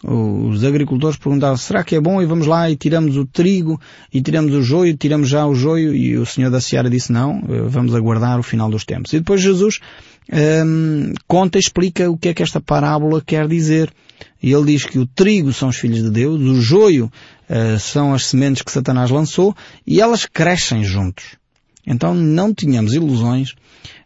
os 0.03 0.63
agricultores 0.63 1.17
perguntaram, 1.17 1.57
será 1.57 1.83
que 1.83 1.95
é 1.95 1.99
bom? 1.99 2.21
E 2.21 2.25
vamos 2.25 2.45
lá 2.45 2.69
e 2.69 2.75
tiramos 2.75 3.17
o 3.17 3.25
trigo 3.25 3.81
e 4.13 4.21
tiramos 4.21 4.53
o 4.53 4.61
joio, 4.61 4.95
tiramos 4.95 5.27
já 5.27 5.45
o 5.45 5.55
joio 5.55 5.95
e 5.95 6.15
o 6.17 6.25
Senhor 6.25 6.51
da 6.51 6.61
Seara 6.61 6.89
disse 6.89 7.11
não, 7.11 7.41
vamos 7.67 7.95
aguardar 7.95 8.39
o 8.39 8.43
final 8.43 8.69
dos 8.69 8.85
tempos. 8.85 9.11
E 9.13 9.19
depois 9.19 9.41
Jesus 9.41 9.79
um, 10.31 11.13
conta 11.27 11.57
explica 11.57 12.09
o 12.09 12.17
que 12.17 12.29
é 12.29 12.33
que 12.33 12.43
esta 12.43 12.59
parábola 12.59 13.21
quer 13.25 13.47
dizer. 13.47 13.91
E 14.41 14.51
ele 14.51 14.65
diz 14.73 14.85
que 14.85 14.99
o 14.99 15.05
trigo 15.05 15.53
são 15.53 15.69
os 15.69 15.77
filhos 15.77 16.03
de 16.03 16.09
Deus, 16.09 16.41
o 16.41 16.61
joio 16.61 17.11
uh, 17.49 17.79
são 17.79 18.13
as 18.13 18.27
sementes 18.27 18.61
que 18.61 18.71
Satanás 18.71 19.09
lançou 19.09 19.55
e 19.85 20.01
elas 20.01 20.25
crescem 20.25 20.83
juntos. 20.83 21.35
Então 21.85 22.13
não 22.13 22.53
tínhamos 22.53 22.93
ilusões, 22.93 23.51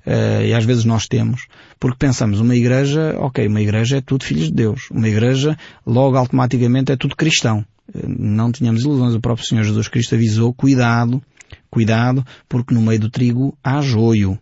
uh, 0.06 0.44
e 0.46 0.54
às 0.54 0.64
vezes 0.64 0.86
nós 0.86 1.08
temos, 1.08 1.48
porque 1.82 1.98
pensamos 1.98 2.40
uma 2.40 2.56
igreja, 2.56 3.16
ok, 3.18 3.48
uma 3.48 3.60
igreja 3.60 3.98
é 3.98 4.02
tudo 4.02 4.24
filhos 4.24 4.46
de 4.46 4.54
Deus. 4.54 4.88
Uma 4.92 5.10
igreja, 5.10 5.58
logo 5.84 6.16
automaticamente 6.16 6.92
é 6.92 6.96
tudo 6.96 7.16
cristão. 7.16 7.66
Não 8.08 8.52
tínhamos 8.52 8.84
ilusões. 8.84 9.16
O 9.16 9.20
próprio 9.20 9.48
Senhor 9.48 9.64
Jesus 9.64 9.88
Cristo 9.88 10.14
avisou, 10.14 10.54
cuidado, 10.54 11.20
cuidado, 11.72 12.24
porque 12.48 12.72
no 12.72 12.84
meio 12.84 13.00
do 13.00 13.10
trigo 13.10 13.58
há 13.64 13.82
joio. 13.82 14.38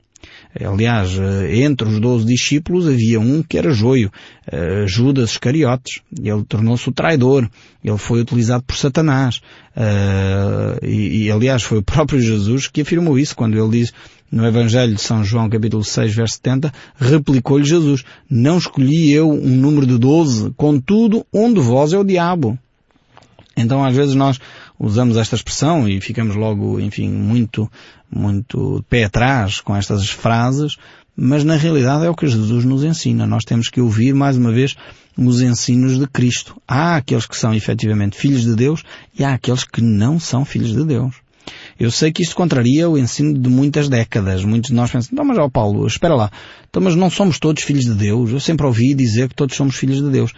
Aliás, 0.56 1.12
eh, 1.18 1.64
entre 1.64 1.88
os 1.88 2.00
doze 2.00 2.26
discípulos 2.26 2.88
havia 2.88 3.20
um 3.20 3.44
que 3.44 3.58
era 3.58 3.72
joio, 3.72 4.12
eh, 4.52 4.86
Judas 4.88 5.32
Iscariotes. 5.32 6.02
Ele 6.18 6.44
tornou-se 6.44 6.90
o 6.90 6.92
traidor. 6.92 7.48
Ele 7.84 7.98
foi 7.98 8.22
utilizado 8.22 8.64
por 8.64 8.76
Satanás. 8.76 9.42
Eh, 9.76 10.80
e, 10.82 11.32
aliás, 11.32 11.62
foi 11.62 11.78
o 11.78 11.84
próprio 11.84 12.20
Jesus 12.20 12.68
que 12.68 12.82
afirmou 12.82 13.20
isso 13.20 13.36
quando 13.36 13.58
ele 13.58 13.80
diz 13.80 13.94
no 14.32 14.46
Evangelho 14.46 14.96
de 14.96 15.02
São 15.02 15.24
João, 15.24 15.50
capítulo 15.50 15.84
6, 15.84 16.14
verso 16.14 16.36
70, 16.36 16.72
replicou-lhe 16.98 17.66
Jesus, 17.66 18.04
não 18.30 18.58
escolhi 18.60 19.12
eu 19.12 19.30
um 19.32 19.56
número 19.56 19.88
de 19.88 19.98
doze, 19.98 20.52
contudo, 20.56 21.26
um 21.34 21.52
de 21.52 21.60
vós 21.60 21.94
é 21.94 21.98
o 21.98 22.04
diabo. 22.04 22.58
Então, 23.58 23.84
às 23.84 23.96
vezes 23.96 24.16
nós 24.16 24.40
usamos 24.80 25.18
esta 25.18 25.36
expressão 25.36 25.88
e 25.88 26.00
ficamos 26.00 26.36
logo, 26.36 26.80
enfim, 26.80 27.10
muito, 27.10 27.70
muito 28.10 28.84
pé 28.90 29.04
atrás 29.04 29.60
com 29.60 29.76
estas 29.76 30.10
frases, 30.10 30.78
mas 31.16 31.44
na 31.44 31.58
realidade 31.58 32.06
é 32.06 32.10
o 32.10 32.16
que 32.16 32.28
Jesus 32.28 32.64
nos 32.64 32.84
ensina. 32.84 33.28
Nós 33.28 33.44
temos 33.44 33.68
que 33.68 33.82
ouvir, 33.82 34.16
mais 34.16 34.38
uma 34.38 34.54
vez, 34.54 34.78
os 35.18 35.42
ensinos 35.42 36.00
de 36.00 36.08
Cristo. 36.08 36.56
Há 36.66 36.96
aqueles 36.96 37.26
que 37.26 37.36
são 37.36 37.54
efetivamente 37.54 38.16
filhos 38.16 38.44
de 38.44 38.56
Deus 38.56 38.84
e 39.18 39.24
há 39.24 39.34
aqueles 39.34 39.66
que 39.66 39.82
não 39.82 40.18
são 40.18 40.46
filhos 40.46 40.74
de 40.74 40.86
Deus. 40.86 41.16
Eu 41.78 41.92
sei 41.92 42.12
que 42.12 42.22
isto 42.22 42.36
contraria 42.36 42.90
o 42.90 42.98
ensino 42.98 43.38
de 43.38 43.50
muitas 43.50 43.90
décadas. 43.90 44.46
Muitos 44.46 44.70
de 44.70 44.76
nós 44.76 44.92
pensam, 44.92 45.16
não, 45.16 45.26
mas 45.26 45.38
ó 45.38 45.50
Paulo, 45.50 45.86
espera 45.88 46.16
lá. 46.16 46.32
Então, 46.70 46.82
mas 46.82 46.96
não 46.96 47.10
somos 47.10 47.40
todos 47.40 47.64
filhos 47.64 47.86
de 47.86 47.94
Deus. 47.94 48.32
Eu 48.32 48.40
sempre 48.40 48.66
ouvi 48.66 48.94
dizer 48.94 49.28
que 49.30 49.36
todos 49.36 49.56
somos 49.56 49.76
filhos 49.76 50.02
de 50.02 50.10
Deus 50.10 50.32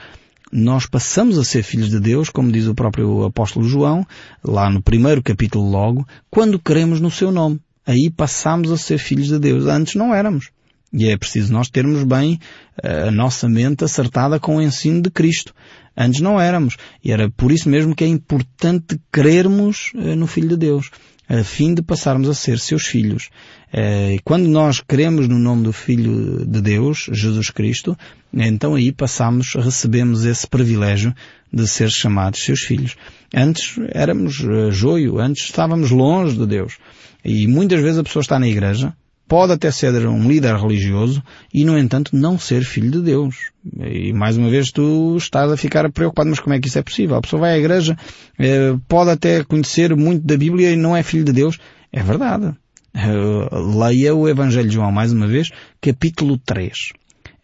nós 0.51 0.85
passamos 0.85 1.37
a 1.37 1.43
ser 1.43 1.63
filhos 1.63 1.89
de 1.89 1.99
Deus, 1.99 2.29
como 2.29 2.51
diz 2.51 2.67
o 2.67 2.75
próprio 2.75 3.23
apóstolo 3.23 3.67
João, 3.67 4.05
lá 4.43 4.69
no 4.69 4.81
primeiro 4.81 5.21
capítulo 5.21 5.69
logo, 5.69 6.07
quando 6.29 6.59
queremos 6.59 6.99
no 6.99 7.09
seu 7.09 7.31
nome. 7.31 7.59
Aí 7.85 8.09
passamos 8.09 8.71
a 8.71 8.77
ser 8.77 8.97
filhos 8.97 9.27
de 9.27 9.39
Deus. 9.39 9.65
Antes 9.65 9.95
não 9.95 10.13
éramos. 10.13 10.49
E 10.93 11.07
é 11.07 11.17
preciso 11.17 11.53
nós 11.53 11.69
termos 11.69 12.03
bem 12.03 12.39
eh, 12.83 13.07
a 13.07 13.11
nossa 13.11 13.47
mente 13.47 13.83
acertada 13.83 14.39
com 14.39 14.57
o 14.57 14.61
ensino 14.61 15.01
de 15.01 15.09
Cristo. 15.09 15.53
Antes 15.95 16.19
não 16.19 16.39
éramos. 16.39 16.75
E 17.03 17.11
era 17.11 17.29
por 17.29 17.51
isso 17.51 17.69
mesmo 17.69 17.95
que 17.95 18.03
é 18.03 18.07
importante 18.07 18.99
crermos 19.11 19.93
eh, 19.95 20.15
no 20.15 20.27
Filho 20.27 20.49
de 20.49 20.57
Deus 20.57 20.91
a 21.31 21.45
fim 21.45 21.73
de 21.73 21.81
passarmos 21.81 22.27
a 22.27 22.33
ser 22.33 22.59
seus 22.59 22.85
filhos. 22.85 23.29
Eh, 23.71 24.17
quando 24.25 24.49
nós 24.49 24.81
cremos 24.85 25.29
no 25.29 25.39
nome 25.39 25.63
do 25.63 25.71
Filho 25.71 26.45
de 26.45 26.61
Deus, 26.61 27.07
Jesus 27.09 27.49
Cristo, 27.49 27.97
então 28.33 28.75
aí 28.75 28.91
passamos, 28.91 29.53
recebemos 29.53 30.25
esse 30.25 30.45
privilégio 30.45 31.15
de 31.51 31.65
ser 31.65 31.89
chamados 31.89 32.43
seus 32.43 32.59
filhos. 32.63 32.97
Antes 33.33 33.79
éramos 33.93 34.43
eh, 34.43 34.71
joio, 34.71 35.19
antes 35.19 35.45
estávamos 35.45 35.89
longe 35.89 36.37
de 36.37 36.45
Deus. 36.45 36.77
E 37.23 37.47
muitas 37.47 37.79
vezes 37.79 37.99
a 37.99 38.03
pessoa 38.03 38.21
está 38.21 38.37
na 38.37 38.49
igreja, 38.49 38.93
pode 39.31 39.53
até 39.53 39.71
ser 39.71 40.05
um 40.05 40.27
líder 40.27 40.57
religioso 40.57 41.23
e, 41.53 41.63
no 41.63 41.79
entanto, 41.79 42.13
não 42.13 42.37
ser 42.37 42.65
filho 42.65 42.91
de 42.91 43.01
Deus. 43.01 43.33
E, 43.79 44.11
mais 44.11 44.35
uma 44.35 44.49
vez, 44.49 44.73
tu 44.73 45.15
estás 45.15 45.49
a 45.49 45.55
ficar 45.55 45.89
preocupado, 45.89 46.29
mas 46.29 46.41
como 46.41 46.53
é 46.53 46.59
que 46.59 46.67
isso 46.67 46.77
é 46.77 46.81
possível? 46.81 47.15
A 47.15 47.21
pessoa 47.21 47.39
vai 47.39 47.53
à 47.53 47.57
igreja, 47.57 47.97
eh, 48.37 48.75
pode 48.89 49.09
até 49.09 49.41
conhecer 49.45 49.95
muito 49.95 50.27
da 50.27 50.35
Bíblia 50.35 50.71
e 50.71 50.75
não 50.75 50.97
é 50.97 51.01
filho 51.01 51.23
de 51.23 51.31
Deus. 51.31 51.57
É 51.93 52.03
verdade. 52.03 52.53
Eh, 52.93 53.49
leia 53.79 54.13
o 54.13 54.27
Evangelho 54.27 54.67
de 54.67 54.75
João, 54.75 54.91
mais 54.91 55.13
uma 55.13 55.27
vez, 55.27 55.49
capítulo 55.79 56.37
3. 56.37 56.89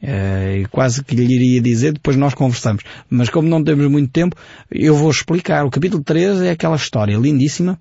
Uh, 0.04 0.68
quase 0.70 1.04
que 1.04 1.16
lhe 1.16 1.24
iria 1.24 1.62
dizer, 1.62 1.94
depois 1.94 2.18
nós 2.18 2.34
conversamos. 2.34 2.84
Mas 3.10 3.30
como 3.30 3.48
não 3.48 3.64
temos 3.64 3.90
muito 3.90 4.12
tempo, 4.12 4.36
eu 4.70 4.94
vou 4.94 5.10
explicar. 5.10 5.66
O 5.66 5.72
capítulo 5.72 6.04
3 6.04 6.42
é 6.42 6.52
aquela 6.52 6.76
história 6.76 7.16
lindíssima 7.16 7.80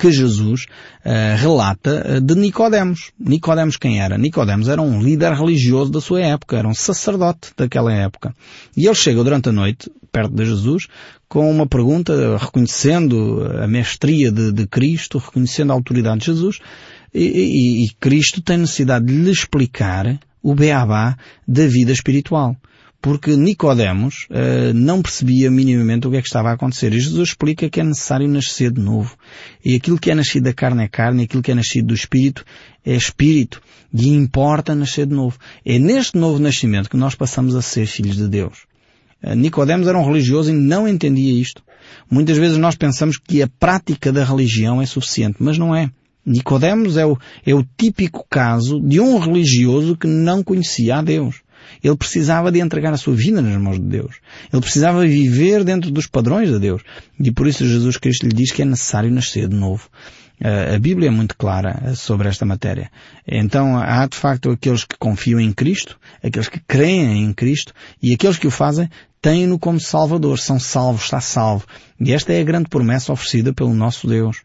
que 0.00 0.10
Jesus 0.10 0.64
uh, 1.04 1.36
relata 1.36 2.16
uh, 2.16 2.20
de 2.20 2.34
Nicodemos. 2.34 3.12
Nicodemos 3.18 3.76
quem 3.76 4.00
era? 4.00 4.16
Nicodemos 4.16 4.68
era 4.68 4.80
um 4.80 5.02
líder 5.02 5.34
religioso 5.34 5.90
da 5.90 6.00
sua 6.00 6.22
época, 6.22 6.56
era 6.56 6.66
um 6.66 6.74
sacerdote 6.74 7.50
daquela 7.54 7.92
época. 7.92 8.34
E 8.74 8.86
ele 8.86 8.94
chega 8.94 9.22
durante 9.22 9.50
a 9.50 9.52
noite, 9.52 9.90
perto 10.10 10.34
de 10.34 10.46
Jesus, 10.46 10.86
com 11.28 11.50
uma 11.50 11.66
pergunta, 11.66 12.38
reconhecendo 12.38 13.44
a 13.62 13.66
mestria 13.66 14.32
de, 14.32 14.50
de 14.50 14.66
Cristo, 14.66 15.18
reconhecendo 15.18 15.70
a 15.70 15.74
autoridade 15.74 16.20
de 16.20 16.26
Jesus, 16.26 16.58
e, 17.12 17.22
e, 17.22 17.84
e 17.84 17.90
Cristo 18.00 18.40
tem 18.40 18.56
necessidade 18.56 19.04
de 19.04 19.12
lhe 19.12 19.30
explicar 19.30 20.18
o 20.42 20.54
beabá 20.54 21.16
da 21.46 21.66
vida 21.66 21.92
espiritual 21.92 22.56
porque 23.02 23.34
Nicodemos 23.34 24.26
uh, 24.30 24.74
não 24.74 25.00
percebia 25.00 25.50
minimamente 25.50 26.06
o 26.06 26.10
que 26.10 26.18
é 26.18 26.20
que 26.20 26.26
estava 26.26 26.50
a 26.50 26.52
acontecer. 26.52 26.92
E 26.92 27.00
Jesus 27.00 27.30
explica 27.30 27.70
que 27.70 27.80
é 27.80 27.84
necessário 27.84 28.28
nascer 28.28 28.70
de 28.70 28.80
novo. 28.80 29.16
E 29.64 29.74
aquilo 29.74 29.98
que 29.98 30.10
é 30.10 30.14
nascido 30.14 30.44
da 30.44 30.52
carne 30.52 30.84
é 30.84 30.88
carne, 30.88 31.24
aquilo 31.24 31.42
que 31.42 31.50
é 31.50 31.54
nascido 31.54 31.88
do 31.88 31.94
Espírito 31.94 32.44
é 32.84 32.94
Espírito. 32.94 33.62
E 33.92 34.08
importa 34.08 34.74
nascer 34.74 35.06
de 35.06 35.14
novo. 35.14 35.38
É 35.64 35.78
neste 35.78 36.18
novo 36.18 36.38
nascimento 36.38 36.90
que 36.90 36.96
nós 36.96 37.14
passamos 37.14 37.54
a 37.54 37.62
ser 37.62 37.86
filhos 37.86 38.16
de 38.16 38.28
Deus. 38.28 38.66
Uh, 39.22 39.34
Nicodemos 39.34 39.88
era 39.88 39.98
um 39.98 40.04
religioso 40.04 40.50
e 40.50 40.54
não 40.54 40.86
entendia 40.86 41.40
isto. 41.40 41.62
Muitas 42.10 42.36
vezes 42.36 42.58
nós 42.58 42.76
pensamos 42.76 43.16
que 43.16 43.42
a 43.42 43.48
prática 43.48 44.12
da 44.12 44.24
religião 44.24 44.80
é 44.82 44.86
suficiente, 44.86 45.36
mas 45.40 45.56
não 45.56 45.74
é. 45.74 45.90
Nicodemos 46.24 46.98
é 46.98 47.06
o, 47.06 47.16
é 47.46 47.54
o 47.54 47.64
típico 47.78 48.26
caso 48.28 48.78
de 48.78 49.00
um 49.00 49.18
religioso 49.18 49.96
que 49.96 50.06
não 50.06 50.44
conhecia 50.44 50.96
a 50.96 51.02
Deus. 51.02 51.40
Ele 51.82 51.96
precisava 51.96 52.50
de 52.50 52.60
entregar 52.60 52.92
a 52.92 52.96
sua 52.96 53.14
vida 53.14 53.40
nas 53.40 53.60
mãos 53.60 53.78
de 53.78 53.86
Deus. 53.86 54.16
Ele 54.52 54.62
precisava 54.62 55.06
viver 55.06 55.64
dentro 55.64 55.90
dos 55.90 56.06
padrões 56.06 56.50
de 56.50 56.58
Deus. 56.58 56.82
E 57.18 57.30
por 57.30 57.46
isso 57.46 57.66
Jesus 57.66 57.96
Cristo 57.96 58.26
lhe 58.26 58.32
diz 58.32 58.52
que 58.52 58.62
é 58.62 58.64
necessário 58.64 59.10
nascer 59.10 59.48
de 59.48 59.56
novo. 59.56 59.88
A 60.42 60.78
Bíblia 60.78 61.08
é 61.08 61.10
muito 61.10 61.36
clara 61.36 61.94
sobre 61.94 62.26
esta 62.26 62.46
matéria. 62.46 62.90
Então 63.26 63.76
há 63.78 64.06
de 64.06 64.16
facto 64.16 64.50
aqueles 64.50 64.84
que 64.84 64.96
confiam 64.98 65.38
em 65.38 65.52
Cristo, 65.52 65.98
aqueles 66.24 66.48
que 66.48 66.58
creem 66.66 67.24
em 67.24 67.32
Cristo 67.34 67.74
e 68.02 68.14
aqueles 68.14 68.38
que 68.38 68.46
o 68.46 68.50
fazem 68.50 68.88
têm-no 69.20 69.58
como 69.58 69.78
Salvador, 69.78 70.38
são 70.38 70.58
salvos, 70.58 71.04
está 71.04 71.20
salvo. 71.20 71.66
E 72.00 72.12
esta 72.12 72.32
é 72.32 72.40
a 72.40 72.44
grande 72.44 72.70
promessa 72.70 73.12
oferecida 73.12 73.52
pelo 73.52 73.74
nosso 73.74 74.06
Deus. 74.06 74.38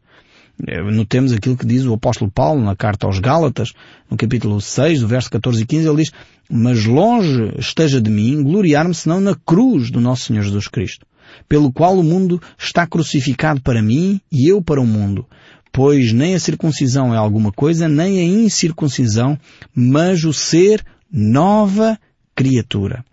Eh, 0.67 0.81
notemos 0.81 1.33
aquilo 1.33 1.57
que 1.57 1.65
diz 1.65 1.85
o 1.85 1.93
apóstolo 1.93 2.31
Paulo 2.31 2.63
na 2.63 2.75
carta 2.75 3.05
aos 3.05 3.19
Gálatas, 3.19 3.73
no 4.09 4.15
capítulo 4.15 4.61
6, 4.61 5.01
do 5.01 5.07
verso 5.07 5.29
14 5.29 5.61
e 5.61 5.65
15, 5.65 5.87
ele 5.87 5.97
diz, 5.97 6.11
mas 6.49 6.85
longe 6.85 7.53
esteja 7.57 7.99
de 7.99 8.09
mim 8.09 8.41
gloriar-me 8.41 8.93
senão 8.93 9.19
na 9.19 9.35
cruz 9.35 9.91
do 9.91 9.99
nosso 9.99 10.25
Senhor 10.25 10.43
Jesus 10.43 10.67
Cristo, 10.67 11.05
pelo 11.49 11.71
qual 11.71 11.97
o 11.97 12.03
mundo 12.03 12.41
está 12.57 12.87
crucificado 12.87 13.61
para 13.61 13.81
mim 13.81 14.21
e 14.31 14.49
eu 14.49 14.61
para 14.61 14.81
o 14.81 14.85
mundo. 14.85 15.25
Pois 15.71 16.13
nem 16.13 16.35
a 16.35 16.39
circuncisão 16.39 17.13
é 17.13 17.17
alguma 17.17 17.51
coisa, 17.51 17.89
nem 17.89 18.19
a 18.19 18.23
incircuncisão, 18.23 19.37
mas 19.75 20.23
o 20.23 20.31
ser 20.31 20.85
nova 21.11 21.99
criatura. 22.33 23.03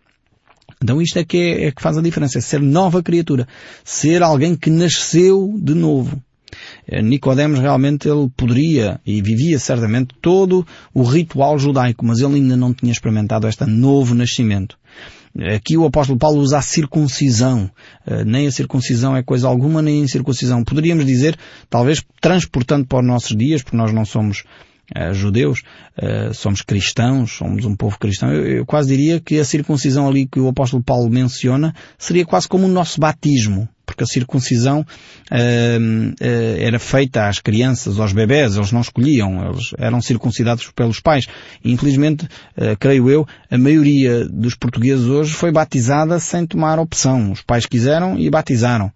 Então 0.81 1.02
isto 1.02 1.18
é 1.18 1.24
que, 1.24 1.38
é, 1.38 1.66
é 1.66 1.72
que 1.72 1.83
faz 1.83 1.98
a 1.98 2.02
diferença, 2.02 2.38
é 2.38 2.40
ser 2.40 2.61
nova 2.61 3.02
criatura. 3.02 3.48
Ser 3.85 4.22
alguém 4.22 4.55
que 4.55 4.70
nasceu 4.70 5.55
de 5.59 5.74
novo. 5.74 6.22
Eh, 6.92 7.00
Nicodemos 7.00 7.59
realmente 7.59 8.07
ele 8.07 8.28
poderia 8.37 9.00
e 9.07 9.22
vivia 9.22 9.59
certamente 9.59 10.14
todo 10.20 10.66
o 10.92 11.02
ritual 11.02 11.59
judaico, 11.59 12.05
mas 12.05 12.20
ele 12.20 12.35
ainda 12.35 12.55
não 12.55 12.74
tinha 12.74 12.92
experimentado 12.92 13.48
este 13.48 13.64
novo 13.64 14.14
nascimento. 14.14 14.76
Aqui 15.55 15.78
o 15.78 15.87
apóstolo 15.87 16.18
Paulo 16.18 16.40
usa 16.40 16.59
a 16.59 16.62
circuncisão. 16.62 17.70
Eh, 18.07 18.24
nem 18.26 18.46
a 18.46 18.52
circuncisão 18.52 19.16
é 19.16 19.22
coisa 19.22 19.48
alguma, 19.48 19.81
nem 19.81 20.02
a 20.02 20.05
incircuncisão. 20.05 20.62
Poderíamos 20.62 21.07
dizer, 21.07 21.35
talvez 21.70 22.05
transportando 22.20 22.87
para 22.87 23.00
os 23.00 23.07
nossos 23.07 23.35
dias, 23.35 23.62
porque 23.62 23.76
nós 23.76 23.92
não 23.92 24.05
somos 24.05 24.44
judeus, 25.12 25.62
somos 26.35 26.61
cristãos, 26.61 27.33
somos 27.33 27.64
um 27.64 27.74
povo 27.74 27.98
cristão. 27.98 28.31
Eu, 28.31 28.66
quase 28.66 28.94
diria 28.94 29.20
que 29.20 29.38
a 29.38 29.44
circuncisão 29.44 30.07
ali 30.07 30.26
que 30.26 30.38
o 30.38 30.48
apóstolo 30.48 30.83
Paulo 30.83 31.09
menciona 31.09 31.74
seria 31.96 32.26
quase 32.26 32.46
como 32.46 32.66
o 32.66 32.68
nosso 32.68 33.00
batismo 33.00 33.66
porque 33.92 34.05
a 34.05 34.07
circuncisão 34.07 34.81
uh, 34.81 34.85
uh, 35.35 36.14
era 36.59 36.78
feita 36.78 37.28
às 37.28 37.38
crianças, 37.38 38.00
aos 38.00 38.12
bebés, 38.12 38.57
eles 38.57 38.72
não 38.72 38.81
escolhiam, 38.81 39.50
eles 39.50 39.72
eram 39.78 40.00
circuncidados 40.00 40.70
pelos 40.74 40.98
pais. 40.98 41.26
Infelizmente, 41.64 42.24
uh, 42.24 42.76
creio 42.81 43.11
eu, 43.11 43.26
a 43.50 43.59
maioria 43.59 44.26
dos 44.26 44.55
portugueses 44.55 45.07
hoje 45.07 45.33
foi 45.33 45.52
batizada 45.52 46.18
sem 46.18 46.46
tomar 46.46 46.78
opção. 46.78 47.33
Os 47.33 47.42
pais 47.42 47.66
quiseram 47.66 48.18
e 48.18 48.28
batizaram. 48.31 48.90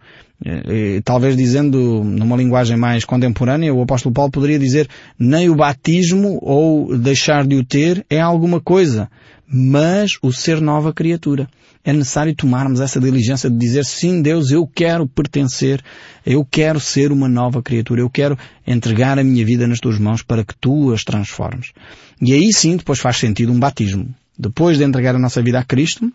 E, 0.45 1.01
talvez 1.03 1.35
dizendo 1.35 2.05
numa 2.05 2.37
linguagem 2.37 2.77
mais 2.77 3.07
contemporânea, 3.07 3.73
o 3.73 3.81
apóstolo 3.81 4.15
Paulo 4.15 4.31
poderia 4.31 4.59
dizer 4.59 4.87
nem 5.19 5.49
o 5.49 5.55
batismo 5.55 6.39
ou 6.43 6.97
deixar 6.99 7.47
de 7.47 7.57
o 7.57 7.65
ter 7.65 8.05
é 8.11 8.21
alguma 8.21 8.61
coisa, 8.61 9.09
mas 9.49 10.19
o 10.23 10.33
ser 10.33 10.61
nova 10.61 10.93
criatura 10.93 11.49
é 11.85 11.93
necessário 11.93 12.35
tomarmos 12.35 12.81
essa 12.81 12.99
diligência 12.99 13.49
de 13.49 13.57
dizer 13.57 13.85
sim, 13.85 14.21
Deus, 14.21 14.51
eu 14.51 14.67
quero 14.67 15.07
pertencer, 15.07 15.81
eu 16.25 16.45
quero 16.45 16.81
ser 16.81 17.13
uma 17.13 17.29
nova 17.29 17.63
criatura, 17.63 18.01
eu 18.01 18.11
quero 18.11 18.37
entregar 18.67 19.19
a 19.19 19.25
minha 19.25 19.45
vida 19.45 19.69
nas 19.69 19.79
tuas 19.79 19.99
mãos 19.99 20.21
para 20.21 20.45
que 20.45 20.55
tu 20.61 20.93
as 20.93 21.05
transformes. 21.05 21.73
E 22.21 22.33
aí 22.33 22.53
sim 22.53 22.77
depois 22.77 22.99
faz 22.99 23.19
sentido 23.19 23.53
um 23.53 23.59
batismo. 23.59 24.13
Depois 24.37 24.79
de 24.79 24.85
entregar 24.85 25.15
a 25.15 25.19
nossa 25.19 25.41
vida 25.41 25.61
a 25.61 25.65
Cristo, 25.65 26.13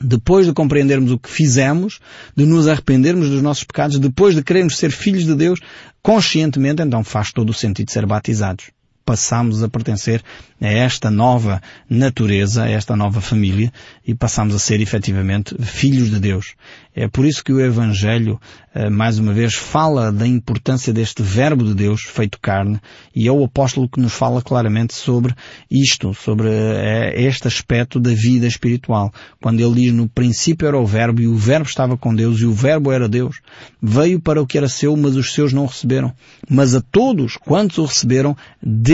depois 0.00 0.46
de 0.46 0.52
compreendermos 0.52 1.12
o 1.12 1.18
que 1.18 1.30
fizemos, 1.30 2.00
de 2.36 2.44
nos 2.44 2.66
arrependermos 2.66 3.30
dos 3.30 3.40
nossos 3.40 3.64
pecados, 3.64 3.98
depois 4.00 4.34
de 4.34 4.42
querermos 4.42 4.76
ser 4.76 4.90
filhos 4.90 5.24
de 5.24 5.34
Deus, 5.34 5.60
conscientemente 6.02 6.82
então 6.82 7.04
faz 7.04 7.32
todo 7.32 7.50
o 7.50 7.54
sentido 7.54 7.90
ser 7.90 8.04
batizados 8.04 8.70
passamos 9.08 9.62
a 9.62 9.70
pertencer 9.70 10.22
a 10.60 10.66
esta 10.66 11.10
nova 11.10 11.62
natureza, 11.88 12.64
a 12.64 12.68
esta 12.68 12.94
nova 12.94 13.22
família 13.22 13.72
e 14.06 14.14
passamos 14.14 14.54
a 14.54 14.58
ser 14.58 14.82
efetivamente 14.82 15.56
filhos 15.62 16.10
de 16.10 16.20
Deus. 16.20 16.54
É 16.94 17.08
por 17.08 17.24
isso 17.24 17.44
que 17.44 17.52
o 17.52 17.60
Evangelho, 17.60 18.40
eh, 18.74 18.90
mais 18.90 19.18
uma 19.18 19.32
vez, 19.32 19.54
fala 19.54 20.10
da 20.10 20.26
importância 20.26 20.92
deste 20.92 21.22
verbo 21.22 21.64
de 21.64 21.72
Deus 21.72 22.02
feito 22.02 22.38
carne 22.40 22.80
e 23.14 23.28
é 23.28 23.32
o 23.32 23.44
apóstolo 23.44 23.88
que 23.88 24.00
nos 24.00 24.12
fala 24.12 24.42
claramente 24.42 24.94
sobre 24.94 25.32
isto, 25.70 26.12
sobre 26.12 26.48
eh, 26.50 27.14
este 27.22 27.46
aspecto 27.46 28.00
da 28.00 28.10
vida 28.10 28.46
espiritual. 28.46 29.12
Quando 29.40 29.60
ele 29.60 29.82
diz 29.82 29.92
no 29.94 30.08
princípio 30.08 30.66
era 30.66 30.76
o 30.76 30.84
verbo 30.84 31.22
e 31.22 31.28
o 31.28 31.36
verbo 31.36 31.68
estava 31.68 31.96
com 31.96 32.14
Deus 32.14 32.40
e 32.40 32.46
o 32.46 32.52
verbo 32.52 32.92
era 32.92 33.08
Deus. 33.08 33.40
Veio 33.80 34.20
para 34.20 34.42
o 34.42 34.46
que 34.46 34.58
era 34.58 34.68
seu, 34.68 34.94
mas 34.96 35.16
os 35.16 35.32
seus 35.32 35.52
não 35.52 35.66
receberam. 35.66 36.12
Mas 36.50 36.74
a 36.74 36.80
todos 36.80 37.36
quantos 37.36 37.78
o 37.78 37.84
receberam, 37.84 38.36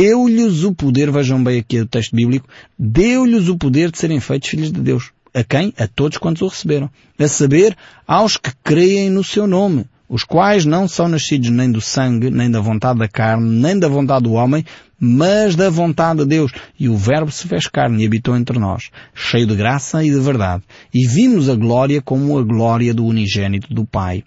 deu-lhes 0.04 0.64
o 0.64 0.74
poder, 0.74 1.10
vejam 1.10 1.42
bem 1.42 1.58
aqui 1.58 1.80
o 1.80 1.86
texto 1.86 2.14
bíblico, 2.14 2.46
deu-lhes 2.78 3.48
o 3.48 3.56
poder 3.56 3.90
de 3.90 3.98
serem 3.98 4.20
feitos 4.20 4.50
filhos 4.50 4.70
de 4.70 4.78
Deus. 4.78 5.12
A 5.32 5.42
quem? 5.42 5.72
A 5.78 5.86
todos 5.86 6.18
quantos 6.18 6.42
o 6.42 6.48
receberam. 6.48 6.90
A 7.18 7.26
saber, 7.26 7.74
aos 8.06 8.36
que 8.36 8.50
creem 8.62 9.08
no 9.08 9.24
seu 9.24 9.46
nome, 9.46 9.86
os 10.06 10.22
quais 10.22 10.66
não 10.66 10.86
são 10.86 11.08
nascidos 11.08 11.48
nem 11.48 11.72
do 11.72 11.80
sangue, 11.80 12.30
nem 12.30 12.50
da 12.50 12.60
vontade 12.60 12.98
da 12.98 13.08
carne, 13.08 13.48
nem 13.48 13.78
da 13.78 13.88
vontade 13.88 14.24
do 14.24 14.32
homem, 14.32 14.62
mas 15.00 15.56
da 15.56 15.70
vontade 15.70 16.20
de 16.20 16.26
Deus. 16.26 16.52
E 16.78 16.86
o 16.86 16.96
Verbo 16.98 17.32
se 17.32 17.48
fez 17.48 17.66
carne 17.66 18.02
e 18.02 18.06
habitou 18.06 18.36
entre 18.36 18.58
nós, 18.58 18.90
cheio 19.14 19.46
de 19.46 19.56
graça 19.56 20.04
e 20.04 20.10
de 20.10 20.20
verdade. 20.20 20.62
E 20.92 21.06
vimos 21.06 21.48
a 21.48 21.54
glória 21.54 22.02
como 22.02 22.38
a 22.38 22.42
glória 22.42 22.92
do 22.92 23.06
unigênito 23.06 23.72
do 23.72 23.86
Pai. 23.86 24.22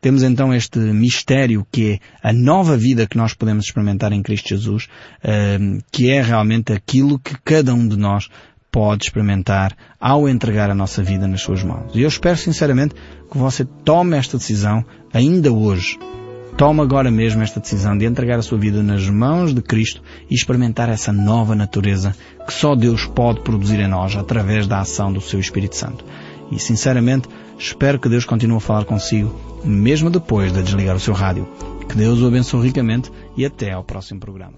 Temos 0.00 0.22
então 0.22 0.52
este 0.52 0.78
mistério 0.78 1.66
que 1.70 1.92
é 1.92 2.28
a 2.28 2.32
nova 2.32 2.76
vida 2.76 3.06
que 3.06 3.16
nós 3.16 3.34
podemos 3.34 3.66
experimentar 3.66 4.12
em 4.12 4.22
Cristo 4.22 4.48
Jesus, 4.48 4.88
eh, 5.22 5.58
que 5.90 6.10
é 6.10 6.22
realmente 6.22 6.72
aquilo 6.72 7.18
que 7.18 7.36
cada 7.44 7.74
um 7.74 7.86
de 7.86 7.96
nós 7.96 8.28
pode 8.76 9.04
experimentar 9.04 9.74
ao 9.98 10.28
entregar 10.28 10.70
a 10.70 10.74
nossa 10.74 11.02
vida 11.02 11.26
nas 11.26 11.40
suas 11.40 11.62
mãos. 11.62 11.92
E 11.94 12.02
eu 12.02 12.08
espero 12.08 12.36
sinceramente 12.36 12.94
que 13.30 13.38
você 13.38 13.64
tome 13.64 14.16
esta 14.18 14.36
decisão 14.36 14.84
ainda 15.14 15.50
hoje. 15.50 15.98
Tome 16.58 16.80
agora 16.80 17.10
mesmo 17.10 17.42
esta 17.42 17.58
decisão 17.58 17.96
de 17.96 18.04
entregar 18.04 18.38
a 18.38 18.42
sua 18.42 18.58
vida 18.58 18.82
nas 18.82 19.08
mãos 19.08 19.54
de 19.54 19.62
Cristo 19.62 20.02
e 20.30 20.34
experimentar 20.34 20.88
essa 20.88 21.12
nova 21.12 21.54
natureza 21.54 22.14
que 22.46 22.52
só 22.52 22.74
Deus 22.74 23.06
pode 23.06 23.40
produzir 23.40 23.80
em 23.80 23.88
nós 23.88 24.14
através 24.14 24.66
da 24.66 24.80
ação 24.80 25.12
do 25.12 25.20
seu 25.20 25.40
Espírito 25.40 25.76
Santo. 25.76 26.04
E 26.50 26.58
sinceramente, 26.58 27.28
espero 27.58 27.98
que 27.98 28.08
Deus 28.08 28.24
continue 28.24 28.56
a 28.56 28.60
falar 28.60 28.84
consigo 28.84 29.34
mesmo 29.66 30.10
depois 30.10 30.52
de 30.52 30.62
desligar 30.62 30.96
o 30.96 31.00
seu 31.00 31.12
rádio. 31.12 31.46
Que 31.88 31.96
Deus 31.96 32.20
o 32.20 32.26
abençoe 32.26 32.66
ricamente 32.66 33.10
e 33.36 33.44
até 33.44 33.72
ao 33.72 33.84
próximo 33.84 34.20
programa. 34.20 34.54